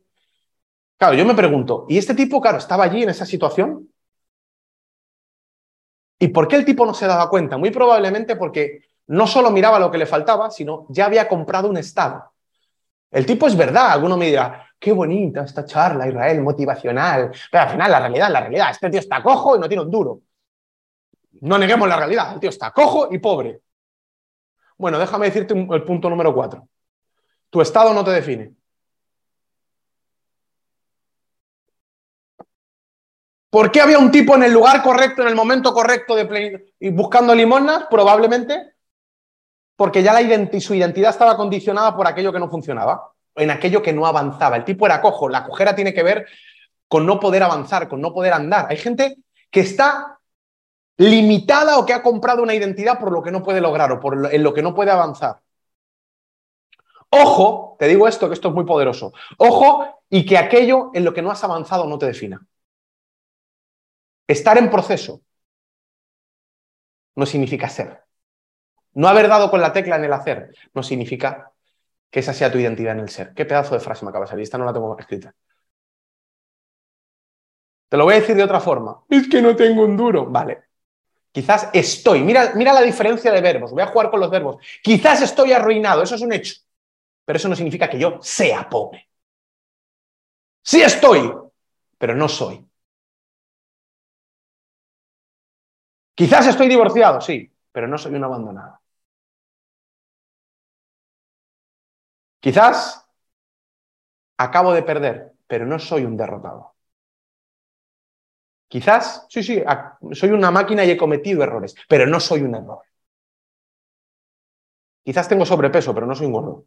[0.98, 3.90] claro, yo me pregunto, ¿y este tipo, claro, estaba allí en esa situación?
[6.20, 7.58] ¿Y por qué el tipo no se daba cuenta?
[7.58, 11.78] Muy probablemente porque no solo miraba lo que le faltaba, sino ya había comprado un
[11.78, 12.32] estado.
[13.10, 17.32] El tipo es verdad, alguno me dirá, qué bonita esta charla, Israel, motivacional.
[17.52, 19.92] Pero al final, la realidad, la realidad, este tío está cojo y no tiene un
[19.92, 20.22] duro.
[21.42, 23.62] No neguemos la realidad, el tío está cojo y pobre.
[24.78, 26.68] Bueno, déjame decirte el punto número cuatro.
[27.50, 28.54] Tu estado no te define.
[33.50, 36.90] ¿Por qué había un tipo en el lugar correcto, en el momento correcto de y
[36.90, 37.86] buscando limonas?
[37.90, 38.77] Probablemente
[39.78, 40.14] porque ya
[40.60, 44.58] su identidad estaba condicionada por aquello que no funcionaba en aquello que no avanzaba.
[44.58, 45.30] El tipo era cojo.
[45.30, 46.28] La cojera tiene que ver
[46.88, 48.68] con no poder avanzar, con no poder andar.
[48.70, 49.18] Hay gente
[49.52, 50.20] que está
[50.98, 54.34] limitada o que ha comprado una identidad por lo que no puede lograr o por
[54.34, 55.40] en lo que no puede avanzar.
[57.10, 59.14] Ojo, te digo esto, que esto es muy poderoso.
[59.38, 62.46] Ojo y que aquello en lo que no has avanzado no te defina.
[64.28, 65.22] Estar en proceso
[67.16, 68.07] no significa ser.
[68.98, 71.52] No haber dado con la tecla en el hacer no significa
[72.10, 73.32] que esa sea tu identidad en el ser.
[73.36, 74.42] ¿Qué pedazo de frase me acaba de salir?
[74.42, 75.36] Esta no la tengo escrita.
[77.90, 79.04] Te lo voy a decir de otra forma.
[79.08, 80.26] Es que no tengo un duro.
[80.26, 80.64] Vale.
[81.32, 82.24] Quizás estoy.
[82.24, 83.72] Mira, mira la diferencia de verbos.
[83.72, 84.58] Voy a jugar con los verbos.
[84.82, 86.02] Quizás estoy arruinado.
[86.02, 86.56] Eso es un hecho.
[87.24, 89.10] Pero eso no significa que yo sea pobre.
[90.64, 91.32] Sí estoy,
[92.00, 92.66] pero no soy.
[96.16, 98.80] Quizás estoy divorciado, sí, pero no soy un abandonado.
[102.44, 102.78] Quizás
[104.46, 105.18] acabo de perder,
[105.50, 106.76] pero no soy un derrotado.
[108.70, 109.64] Quizás, sí, sí,
[110.14, 112.80] soy una máquina y he cometido errores, pero no soy un error.
[115.06, 116.66] Quizás tengo sobrepeso, pero no soy un gordo.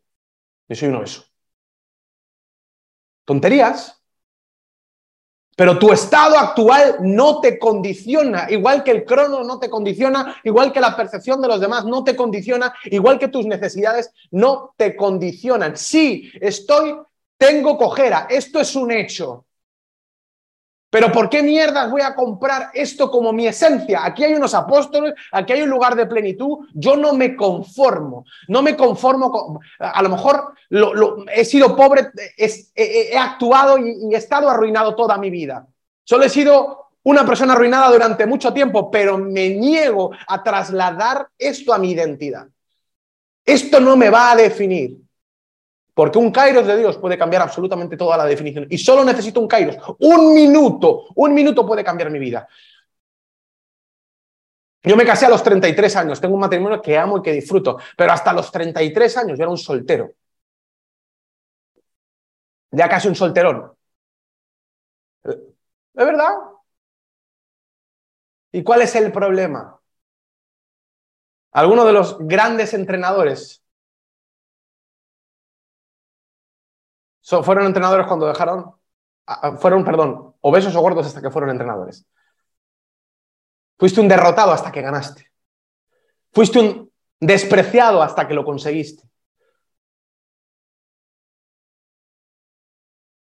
[0.68, 1.24] Yo soy un obeso.
[3.24, 3.99] Tonterías,
[5.56, 10.72] pero tu estado actual no te condiciona, igual que el crono no te condiciona, igual
[10.72, 14.96] que la percepción de los demás no te condiciona, igual que tus necesidades no te
[14.96, 15.76] condicionan.
[15.76, 16.96] Sí, estoy,
[17.36, 19.44] tengo cojera, esto es un hecho.
[20.90, 24.04] Pero ¿por qué mierdas voy a comprar esto como mi esencia?
[24.04, 26.66] Aquí hay unos apóstoles, aquí hay un lugar de plenitud.
[26.74, 29.60] Yo no me conformo, no me conformo con...
[29.78, 30.54] A lo mejor
[31.32, 35.64] he sido pobre, he, actuado y, he estado arruinado toda mi vida.
[36.02, 41.72] Solo he sido una persona arruinada durante mucho tiempo, pero me niego a trasladar esto
[41.72, 42.48] a mi identidad.
[43.44, 44.98] Esto no me va a definir.
[46.00, 48.66] Porque un kairos de Dios puede cambiar absolutamente toda la definición.
[48.70, 49.76] Y solo necesito un kairos.
[49.98, 52.48] Un minuto, un minuto puede cambiar mi vida.
[54.82, 57.76] Yo me casé a los 33 años, tengo un matrimonio que amo y que disfruto,
[57.98, 60.14] pero hasta los 33 años yo era un soltero.
[62.70, 63.70] Ya casi un solterón.
[65.22, 65.36] ¿Es
[65.92, 66.32] verdad?
[68.52, 69.78] ¿Y cuál es el problema?
[71.52, 73.59] Algunos de los grandes entrenadores
[77.42, 78.74] fueron entrenadores cuando dejaron,
[79.58, 82.06] fueron, perdón, obesos o gordos hasta que fueron entrenadores.
[83.78, 85.30] Fuiste un derrotado hasta que ganaste.
[86.32, 89.08] Fuiste un despreciado hasta que lo conseguiste.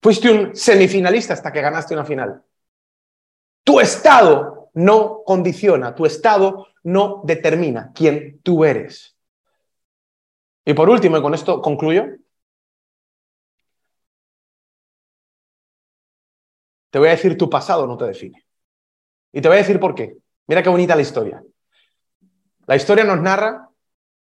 [0.01, 2.43] Fuiste un semifinalista hasta que ganaste una final.
[3.63, 9.17] Tu estado no condiciona, tu estado no determina quién tú eres.
[10.63, 12.05] Y por último, y con esto concluyo,
[16.95, 18.45] Te voy a decir tu pasado no te define.
[19.33, 20.15] Y te voy a decir por qué.
[20.47, 21.43] Mira qué bonita la historia.
[22.67, 23.67] La historia nos narra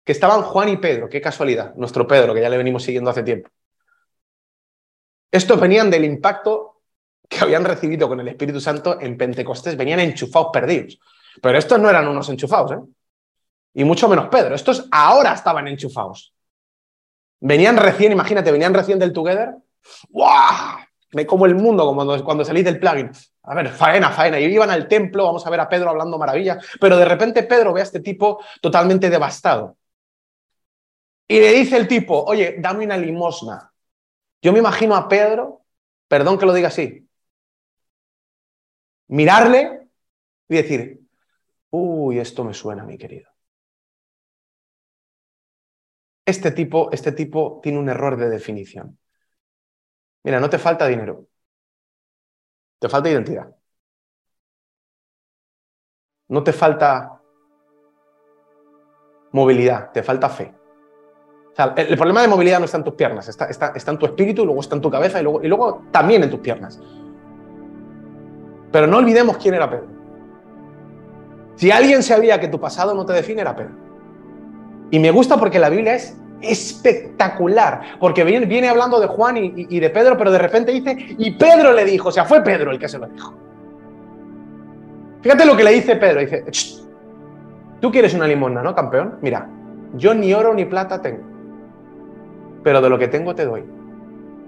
[0.03, 3.23] que estaban Juan y Pedro, qué casualidad, nuestro Pedro, que ya le venimos siguiendo hace
[3.23, 3.49] tiempo.
[5.31, 6.83] Estos venían del impacto
[7.29, 10.99] que habían recibido con el Espíritu Santo en Pentecostés, venían enchufados perdidos.
[11.41, 12.81] Pero estos no eran unos enchufados, ¿eh?
[13.75, 16.35] Y mucho menos Pedro, estos ahora estaban enchufados.
[17.39, 19.55] Venían recién, imagínate, venían recién del Together.
[20.09, 20.88] ¡Wow!
[21.13, 23.11] Me como el mundo cuando, cuando salí del plugin.
[23.43, 24.39] A ver, faena, faena.
[24.39, 27.73] Y iban al templo, vamos a ver a Pedro hablando maravilla, pero de repente Pedro
[27.73, 29.77] ve a este tipo totalmente devastado.
[31.27, 33.73] Y le dice el tipo, oye, dame una limosna.
[34.43, 35.65] Yo me imagino a Pedro,
[36.09, 37.09] perdón que lo diga así,
[39.09, 39.89] mirarle
[40.49, 41.01] y decir,
[41.71, 43.31] uy, esto me suena, mi querido.
[46.25, 48.99] Este tipo, este tipo tiene un error de definición.
[50.25, 51.27] Mira, no te falta dinero.
[52.79, 53.55] Te falta identidad.
[56.29, 57.21] No te falta
[59.33, 60.55] movilidad, te falta fe.
[61.77, 64.61] el, problema de movilidad no está en tus piernas, está, está, en tu espíritu, luego
[64.61, 66.81] está en tu cabeza y luego, y luego también en tus piernas.
[68.71, 69.89] Pero no olvidemos quién era Pedro.
[71.57, 73.75] Si alguien sabía que tu pasado no te define, era Pedro.
[74.91, 79.91] Y me gusta porque la Biblia es espectacular, porque viene, hablando de Juan y, de
[79.91, 82.89] Pedro, pero de repente dice, y Pedro le dijo, o sea, fue Pedro el que
[82.89, 83.35] se lo dijo.
[85.21, 86.45] Fíjate lo que le dice Pedro, dice,
[87.81, 89.19] tú quieres una limosna, ¿no, campeón?
[89.21, 89.49] Mira,
[89.95, 91.25] yo ni oro ni plata tengo,
[92.63, 93.65] pero de lo que tengo te doy.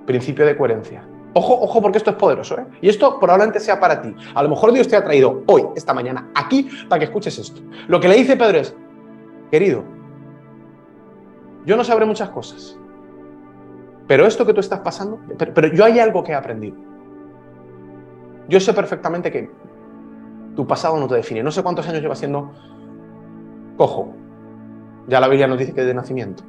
[0.06, 1.04] Principio de coherencia.
[1.32, 2.64] Ojo, ojo, porque esto es poderoso, ¿eh?
[2.80, 4.14] Y esto probablemente sea para ti.
[4.34, 7.60] A lo mejor Dios te ha traído hoy, esta mañana, aquí, para que escuches esto.
[7.86, 8.74] Lo que le dice Pedro es,
[9.50, 9.84] querido,
[11.64, 12.76] yo no sabré muchas cosas.
[14.06, 16.76] Pero esto que tú estás pasando, pero, yo hay algo que he aprendido.
[18.48, 19.50] Yo sé perfectamente que
[20.56, 21.42] tu pasado no te define.
[21.42, 22.50] No sé cuántos años llevas siendo
[23.76, 24.12] cojo.
[25.06, 26.42] Ya la Biblia nos dice que de nacimiento.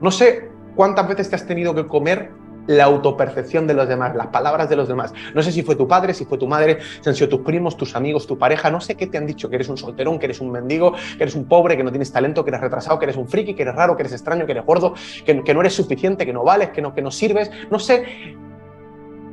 [0.00, 2.30] No sé cuántas veces te has tenido que comer
[2.66, 5.12] la autopercepción de los demás, las palabras de los demás.
[5.34, 7.76] No sé si fue tu padre, si fue tu madre, si han sido tus primos,
[7.76, 10.26] tus amigos, tu pareja, no sé qué te han dicho, que eres un solterón, que
[10.26, 13.06] eres un mendigo, que eres un pobre, que no tienes talento, que eres retrasado, que
[13.06, 14.94] eres un friki, que eres raro, que eres extraño, que eres gordo,
[15.24, 17.50] que, no eres suficiente, que no vales, que no, que no sirves.
[17.70, 18.36] No sé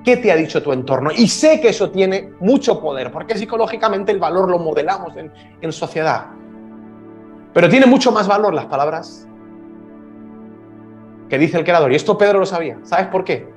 [0.04, 1.12] qué te ha dicho tu entorno.
[1.16, 5.72] Y sé que eso tiene mucho poder, porque psicológicamente el valor lo modelamos en, en
[5.72, 6.28] sociedad.
[7.54, 9.29] Pero tiene mucho más valor las palabras
[11.30, 11.92] que dice el creador.
[11.92, 12.80] Y esto Pedro lo sabía.
[12.84, 13.48] ¿Sabes por qué?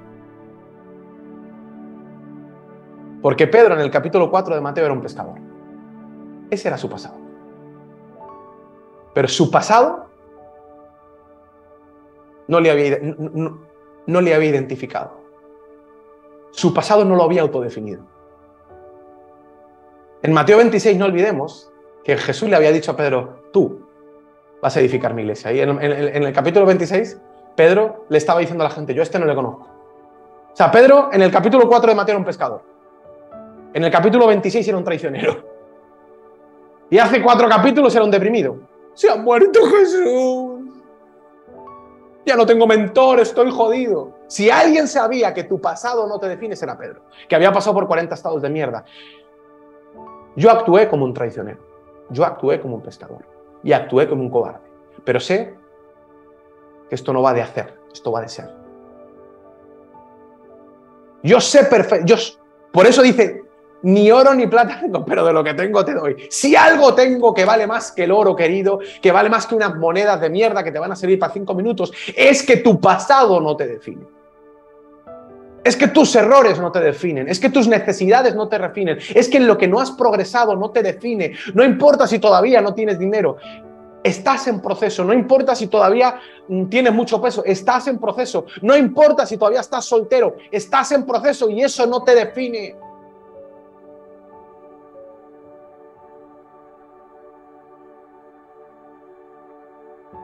[3.22, 5.38] Porque Pedro en el capítulo 4 de Mateo era un pescador.
[6.50, 7.16] Ese era su pasado.
[9.14, 10.06] Pero su pasado
[12.48, 12.98] no le había,
[14.06, 15.20] no, le había identificado.
[16.50, 18.04] Su pasado no lo había autodefinido.
[20.22, 21.72] En Mateo 26 no olvidemos
[22.04, 23.86] que Jesús le había dicho a Pedro, tú
[24.60, 25.52] vas a edificar mi iglesia.
[25.52, 27.20] Y en, en el capítulo 26
[27.55, 29.66] Pedro le estaba diciendo a la gente, yo a este no le conozco.
[30.53, 32.62] O sea, Pedro en el capítulo 4 de Mateo era un pescador.
[33.74, 35.53] En el capítulo 26 era un traicionero.
[36.90, 38.59] Y hace cuatro capítulos era un deprimido.
[38.92, 40.61] Se ha muerto Jesús.
[42.26, 44.12] Ya no tengo mentor, estoy jodido.
[44.28, 47.86] Si alguien sabía que tu pasado no te define, era Pedro, que había pasado por
[47.86, 48.84] 40 estados de mierda.
[50.36, 51.59] Yo actué como un traicionero.
[52.11, 53.24] Yo actué como un pescador.
[53.64, 54.61] Y actué como un cobarde.
[55.05, 55.55] Pero sé
[56.95, 58.51] esto no va de hacer, esto va de ser.
[61.22, 62.14] Yo sé perfecto,
[62.72, 63.43] por eso dice,
[63.82, 66.16] ni oro ni plata tengo, pero de lo que tengo te doy.
[66.30, 69.74] Si algo tengo que vale más que el oro, querido, que vale más que unas
[69.76, 73.40] monedas de mierda que te van a servir para cinco minutos, es que tu pasado
[73.40, 74.07] no te define.
[75.64, 79.28] Es que tus errores no te definen, es que tus necesidades no te definen, es
[79.28, 81.34] que en lo que no has progresado no te define.
[81.55, 83.36] No importa si todavía no tienes dinero,
[84.03, 88.76] Estás en proceso, no importa si todavía mm, tienes mucho peso, estás en proceso, no
[88.76, 92.76] importa si todavía estás soltero, estás en proceso y eso no te define.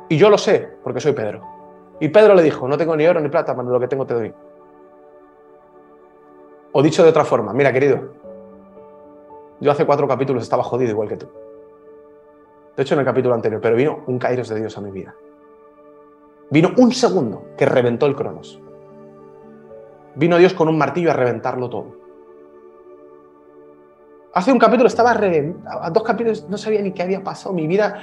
[0.08, 1.42] Y yo lo sé, porque soy Pedro.
[2.00, 4.14] Y Pedro le dijo, no tengo ni oro ni plata, pero lo que tengo te
[4.14, 4.34] doy.
[6.72, 8.14] O dicho de otra forma, mira querido,
[9.60, 11.28] yo hace cuatro capítulos estaba jodido igual que tú.
[12.78, 15.12] De hecho, en el capítulo anterior, pero vino un Kairos de Dios a mi vida.
[16.48, 18.60] Vino un segundo que reventó el Cronos.
[20.14, 21.96] Vino Dios con un martillo a reventarlo todo.
[24.32, 27.52] Hace un capítulo estaba reventado, a dos capítulos no sabía ni qué había pasado.
[27.52, 28.00] Mi vida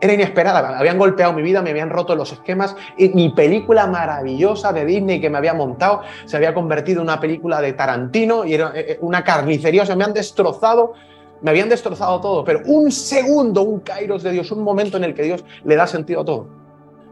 [0.00, 0.78] era inesperada.
[0.78, 2.74] Habían golpeado mi vida, me habían roto los esquemas.
[2.96, 7.20] Y mi película maravillosa de Disney que me había montado se había convertido en una
[7.20, 9.82] película de Tarantino y era eh, eh, una carnicería.
[9.82, 10.94] O sea, me han destrozado
[11.42, 15.14] me habían destrozado todo, pero un segundo, un kairos de Dios, un momento en el
[15.14, 16.46] que Dios le da sentido a todo,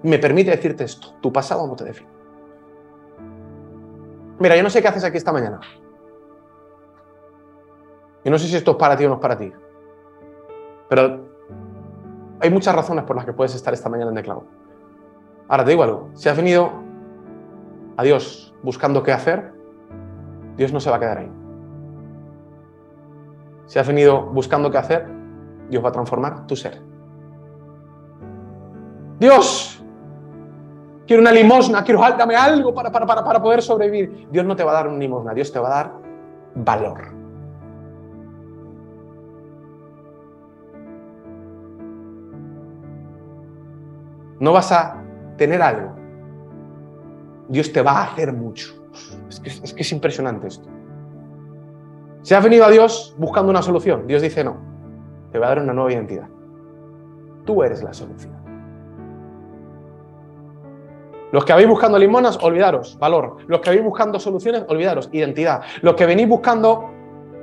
[0.02, 2.08] me permite decirte esto, tu pasado no te define.
[4.38, 5.60] Mira, yo no sé qué haces aquí esta mañana.
[8.24, 9.52] Y no sé si esto es para ti o no es para ti.
[10.88, 11.26] Pero
[12.40, 14.42] hay muchas razones por las que puedes estar esta mañana en Cloud.
[15.48, 16.70] Ahora te digo algo, si has venido
[17.96, 19.52] a Dios buscando qué hacer,
[20.56, 21.39] Dios no se va a quedar ahí.
[23.70, 25.06] Si has venido buscando qué hacer,
[25.68, 26.82] Dios va a transformar tu ser.
[29.20, 29.80] Dios,
[31.06, 34.26] quiero una limosna, quiero dame algo para, para, para, para poder sobrevivir.
[34.28, 35.92] Dios no te va a dar una limosna, Dios te va a dar
[36.56, 37.12] valor.
[44.40, 45.00] No vas a
[45.36, 45.94] tener algo.
[47.46, 48.74] Dios te va a hacer mucho.
[49.28, 50.68] Es que es, que es impresionante esto.
[52.30, 54.56] Si has venido a Dios buscando una solución, Dios dice no,
[55.32, 56.28] te va a dar una nueva identidad.
[57.44, 58.32] Tú eres la solución.
[61.32, 63.38] Los que habéis buscando limonas, olvidaros, valor.
[63.48, 65.62] Los que habéis buscando soluciones, olvidaros, identidad.
[65.82, 66.88] Los que venís buscando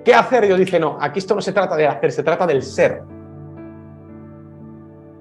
[0.06, 2.64] qué hacer, Dios dice, no, aquí esto no se trata de hacer, se trata del
[2.64, 3.04] ser.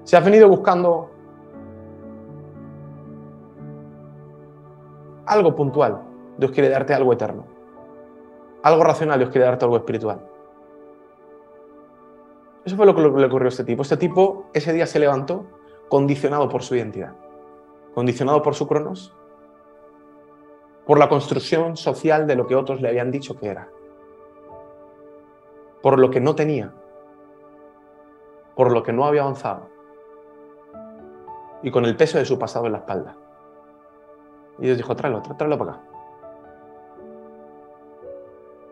[0.05, 1.11] Si has venido buscando
[5.25, 6.03] algo puntual,
[6.37, 7.56] Dios quiere darte algo eterno
[8.63, 10.19] algo racional, Dios quiere darte algo espiritual.
[12.65, 13.81] Eso fue lo que le ocurrió a este tipo.
[13.81, 15.45] Este tipo ese día se levantó
[15.89, 17.13] condicionado por su identidad,
[17.93, 19.13] condicionado por su cronos,
[20.85, 23.69] por la construcción social de lo que otros le habían dicho que era,
[25.81, 26.73] por lo que no tenía,
[28.55, 29.69] por lo que no había avanzado
[31.61, 33.15] y con el peso de su pasado en la espalda.
[34.59, 35.81] Y Dios dijo, tráelo, tráelo para acá.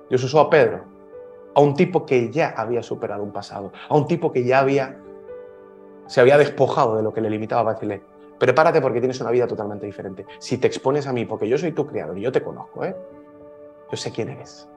[0.09, 0.83] Dios usó a Pedro,
[1.53, 4.99] a un tipo que ya había superado un pasado, a un tipo que ya había,
[6.07, 8.01] se había despojado de lo que le limitaba para decirle,
[8.37, 10.25] Prepárate porque tienes una vida totalmente diferente.
[10.39, 12.95] Si te expones a mí, porque yo soy tu creador y yo te conozco, ¿eh?
[13.89, 14.67] yo sé quién eres.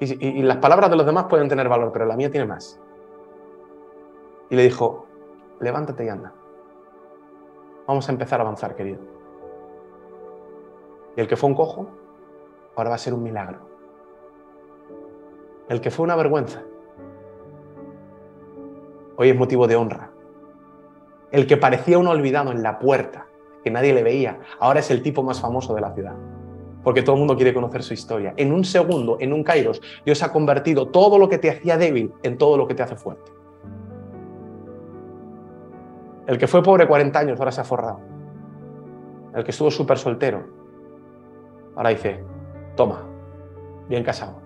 [0.00, 2.80] Y, las palabras de los demás pueden tener valor, pero la mía tiene más.
[4.48, 5.06] Y le dijo,
[5.58, 6.32] levántate y anda.
[7.88, 9.00] Vamos a empezar a avanzar, querido.
[11.16, 11.88] Y el que fue un cojo,
[12.80, 13.58] ahora va a ser un milagro.
[15.68, 16.62] El que fue una vergüenza,
[19.16, 20.10] hoy es motivo de honra.
[21.30, 23.26] El que parecía un olvidado en la puerta,
[23.62, 26.14] que nadie le veía, ahora es el tipo más famoso de la ciudad.
[26.82, 28.32] Porque todo el mundo quiere conocer su historia.
[28.36, 32.14] En un segundo, en un kairos, Dios ha convertido todo lo que te hacía débil
[32.22, 33.32] en todo lo que te hace fuerte.
[36.26, 38.00] El que fue pobre 40 años ahora se ha forrado.
[39.34, 40.46] El que estuvo súper soltero,
[41.74, 42.24] ahora dice,
[42.78, 43.02] toma,
[43.90, 44.40] bien casado.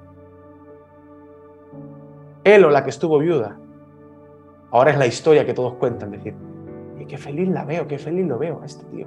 [2.43, 3.59] Él o la que estuvo viuda,
[4.73, 6.35] Ahora es la historia que todos cuentan, decir,
[6.99, 9.07] y qué feliz la veo, qué feliz lo veo a este tío.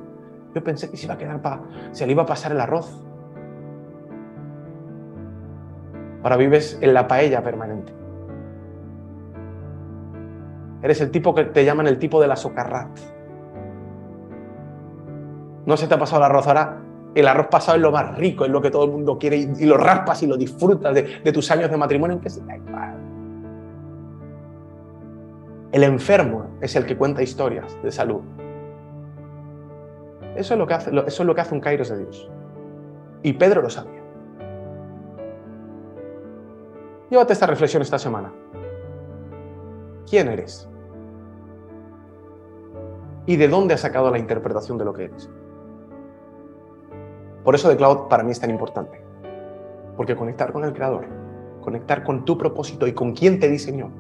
[0.54, 3.04] Yo pensé que se iba a quedar para, se le iba a pasar el arroz.
[6.22, 7.94] Ahora vives en la paella permanente.
[10.84, 13.00] Eres el tipo que te llaman el tipo de la socarrat.
[15.66, 16.85] No se te ha pasado el arroz, ahora
[17.16, 19.66] el arroz pasado es lo más rico, es lo que todo el mundo quiere y,
[19.66, 22.20] lo raspas y lo disfrutas de, tus años de matrimonio.
[25.72, 28.22] El enfermo es el que cuenta historias de salud.
[30.36, 32.30] Eso es lo que hace, eso es lo que hace un Kairos de Dios.
[33.24, 34.02] Y Pedro lo sabía.
[37.10, 38.34] Llévate esta reflexión esta semana.
[40.10, 40.68] ¿Quién eres?
[43.26, 45.30] ¿Y de dónde has sacado la interpretación de lo que eres?
[47.46, 49.00] Por eso de Cloud para mí es tan importante.
[49.96, 51.06] Porque conectar con el Creador,
[51.62, 53.92] conectar con tu propósito y con quién te diseñó,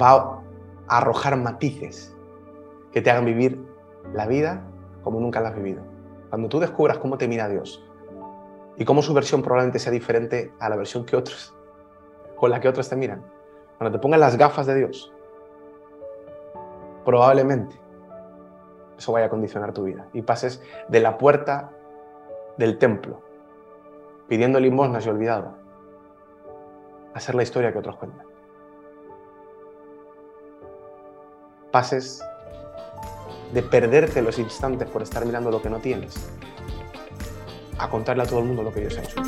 [0.00, 0.42] va
[0.86, 2.14] a arrojar matices
[2.92, 3.58] que te hagan vivir
[4.12, 4.62] la vida
[5.02, 5.82] como nunca la has vivido.
[6.28, 7.82] Cuando tú descubras cómo te mira Dios
[8.76, 11.54] y cómo su versión probablemente sea diferente a la versión que otros,
[12.36, 13.24] con la que otros te miran,
[13.78, 15.10] cuando te pongan las gafas de Dios,
[17.04, 17.76] probablemente
[18.98, 21.70] eso vaya a condicionar tu vida y pases de la puerta
[22.56, 23.22] del templo
[24.28, 25.56] pidiendo limosnas y olvidado
[27.12, 28.34] a ser la historia que otros cuentan.
[31.74, 32.22] pases
[33.52, 36.14] de perderte los instantes por estar mirando lo que no tienes,
[37.78, 39.20] a contarle a todo el mundo lo que Dios ha hecho.